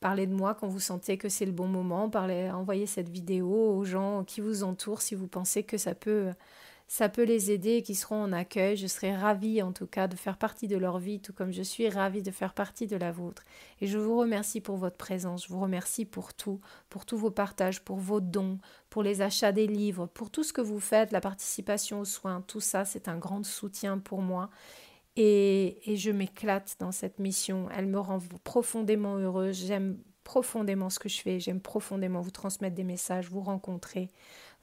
Parlez 0.04 0.28
de 0.28 0.34
moi 0.34 0.54
quand 0.54 0.68
vous 0.68 0.82
sentez 0.82 1.18
que 1.18 1.30
c'est 1.30 1.46
le 1.46 1.54
bon 1.54 1.66
moment. 1.66 2.12
Envoyez 2.14 2.88
cette 2.88 3.08
vidéo 3.08 3.48
aux 3.48 3.86
gens 3.86 4.26
qui 4.26 4.42
vous 4.42 4.66
entourent 4.66 5.02
si 5.02 5.16
vous 5.16 5.28
pensez 5.30 5.64
que 5.64 5.78
ça 5.78 5.96
peut, 5.96 6.32
ça 6.90 7.08
peut 7.08 7.24
les 7.24 7.52
aider 7.52 7.76
et 7.76 7.84
qu'ils 7.84 7.96
seront 7.96 8.22
en 8.22 8.34
accueil. 8.34 8.76
Je 8.76 8.88
serai 8.88 9.16
ravie 9.16 9.62
en 9.62 9.72
tout 9.72 9.88
cas 9.88 10.10
de 10.10 10.18
faire 10.18 10.38
partie 10.38 10.68
de 10.68 10.76
leur 10.76 11.00
vie, 11.00 11.22
tout 11.22 11.32
comme 11.32 11.54
je 11.54 11.64
suis 11.64 11.88
ravie 11.88 12.22
de 12.22 12.32
faire 12.32 12.54
partie 12.54 12.86
de 12.86 12.98
la 12.98 13.14
vôtre. 13.14 13.46
Et 13.80 13.88
je 13.88 13.98
vous 13.98 14.18
remercie 14.18 14.60
pour 14.60 14.76
votre 14.76 14.98
présence. 14.98 15.46
Je 15.46 15.54
vous 15.54 15.62
remercie 15.62 16.04
pour 16.04 16.34
tout, 16.34 16.60
pour 16.90 17.06
tous 17.06 17.18
vos 17.18 17.32
partages, 17.32 17.82
pour 17.82 17.96
vos 17.96 18.20
dons, 18.20 18.58
pour 18.90 19.04
les 19.04 19.22
achats 19.22 19.54
des 19.54 19.68
livres, 19.68 20.08
pour 20.08 20.32
tout 20.32 20.44
ce 20.44 20.52
que 20.52 20.60
vous 20.60 20.82
faites, 20.82 21.14
la 21.14 21.22
participation 21.22 22.02
aux 22.02 22.06
soins. 22.06 22.44
Tout 22.46 22.60
ça, 22.60 22.84
c'est 22.84 23.08
un 23.08 23.18
grand 23.18 23.46
soutien 23.46 24.00
pour 24.00 24.22
moi. 24.22 24.50
Et, 25.16 25.96
je 25.96 26.12
m'éclate 26.12 26.76
dans 26.80 26.92
cette 26.92 27.20
mission. 27.20 27.68
Elle 27.76 27.86
me 27.86 28.00
rend 28.00 28.20
profondément 28.44 29.18
heureuse. 29.18 29.66
J'aime 29.66 29.98
profondément 30.24 30.90
ce 30.90 31.00
que 31.00 31.10
je 31.10 31.22
fais. 31.22 31.40
J'aime 31.40 31.62
profondément 31.62 32.22
vous 32.22 32.32
transmettre 32.32 32.76
des 32.76 32.84
messages, 32.84 33.30
vous 33.30 33.42
rencontrer, 33.42 34.10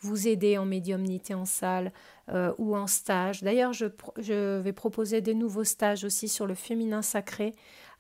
vous 0.01 0.27
aider 0.27 0.59
en 0.59 0.65
médiumnité 0.65 1.35
en 1.35 1.45
salle 1.45 1.93
euh, 2.31 2.53
ou 2.59 2.77
en 2.77 2.87
stage. 2.87 3.43
D'ailleurs, 3.43 3.73
je, 3.73 4.61
vais 4.61 4.73
proposer 4.73 5.21
des 5.21 5.35
nouveaux 5.35 5.65
stages 5.65 6.05
aussi 6.05 6.29
sur 6.29 6.47
le 6.47 6.55
féminin 6.55 7.03
sacré 7.03 7.55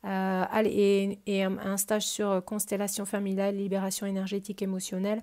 euh, 0.04 0.44
et, 0.64 1.44
un 1.44 1.76
stage 1.76 2.06
sur 2.06 2.44
constellation 2.44 3.04
familiale, 3.04 3.56
libération 3.56 4.06
énergétique 4.06 4.62
émotionnelle. 4.62 5.22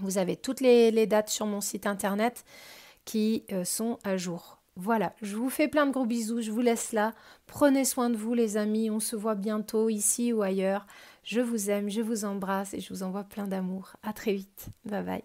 Vous 0.00 0.18
avez 0.18 0.36
toutes 0.36 0.60
les, 0.60 1.06
dates 1.06 1.28
sur 1.28 1.46
mon 1.46 1.60
site 1.60 1.86
internet 1.86 2.44
qui 3.04 3.44
euh, 3.52 3.64
sont 3.64 3.98
à 4.04 4.16
jour. 4.16 4.61
Voilà, 4.76 5.12
je 5.20 5.36
vous 5.36 5.50
fais 5.50 5.68
plein 5.68 5.86
de 5.86 5.92
gros 5.92 6.06
bisous, 6.06 6.40
je 6.40 6.50
vous 6.50 6.62
laisse 6.62 6.92
là. 6.92 7.12
Prenez 7.46 7.84
soin 7.84 8.08
de 8.08 8.16
vous 8.16 8.32
les 8.32 8.56
amis, 8.56 8.90
on 8.90 9.00
se 9.00 9.16
voit 9.16 9.34
bientôt 9.34 9.90
ici 9.90 10.32
ou 10.32 10.42
ailleurs. 10.42 10.86
Je 11.24 11.40
vous 11.40 11.68
aime, 11.68 11.90
je 11.90 12.00
vous 12.00 12.24
embrasse 12.24 12.72
et 12.72 12.80
je 12.80 12.92
vous 12.92 13.02
envoie 13.02 13.24
plein 13.24 13.46
d'amour. 13.46 13.92
À 14.02 14.12
très 14.14 14.32
vite. 14.32 14.68
Bye 14.86 15.04
bye. 15.04 15.24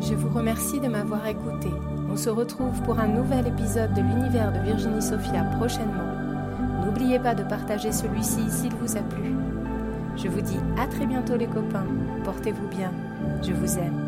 Je 0.00 0.14
vous 0.14 0.28
remercie 0.28 0.78
de 0.78 0.88
m'avoir 0.88 1.26
écouté. 1.26 1.68
On 2.10 2.16
se 2.16 2.30
retrouve 2.30 2.82
pour 2.82 2.98
un 2.98 3.08
nouvel 3.08 3.46
épisode 3.46 3.94
de 3.94 4.00
l'univers 4.00 4.52
de 4.52 4.60
Virginie 4.60 5.02
Sophia 5.02 5.44
prochainement. 5.58 6.84
N'oubliez 6.84 7.18
pas 7.18 7.34
de 7.34 7.42
partager 7.42 7.92
celui-ci 7.92 8.50
s'il 8.50 8.74
vous 8.74 8.96
a 8.96 9.02
plu. 9.02 9.34
Je 10.16 10.28
vous 10.28 10.40
dis 10.40 10.58
à 10.78 10.86
très 10.86 11.06
bientôt 11.06 11.36
les 11.36 11.46
copains. 11.46 11.86
Portez-vous 12.24 12.68
bien. 12.68 12.92
Je 13.42 13.52
vous 13.52 13.78
aime. 13.78 14.07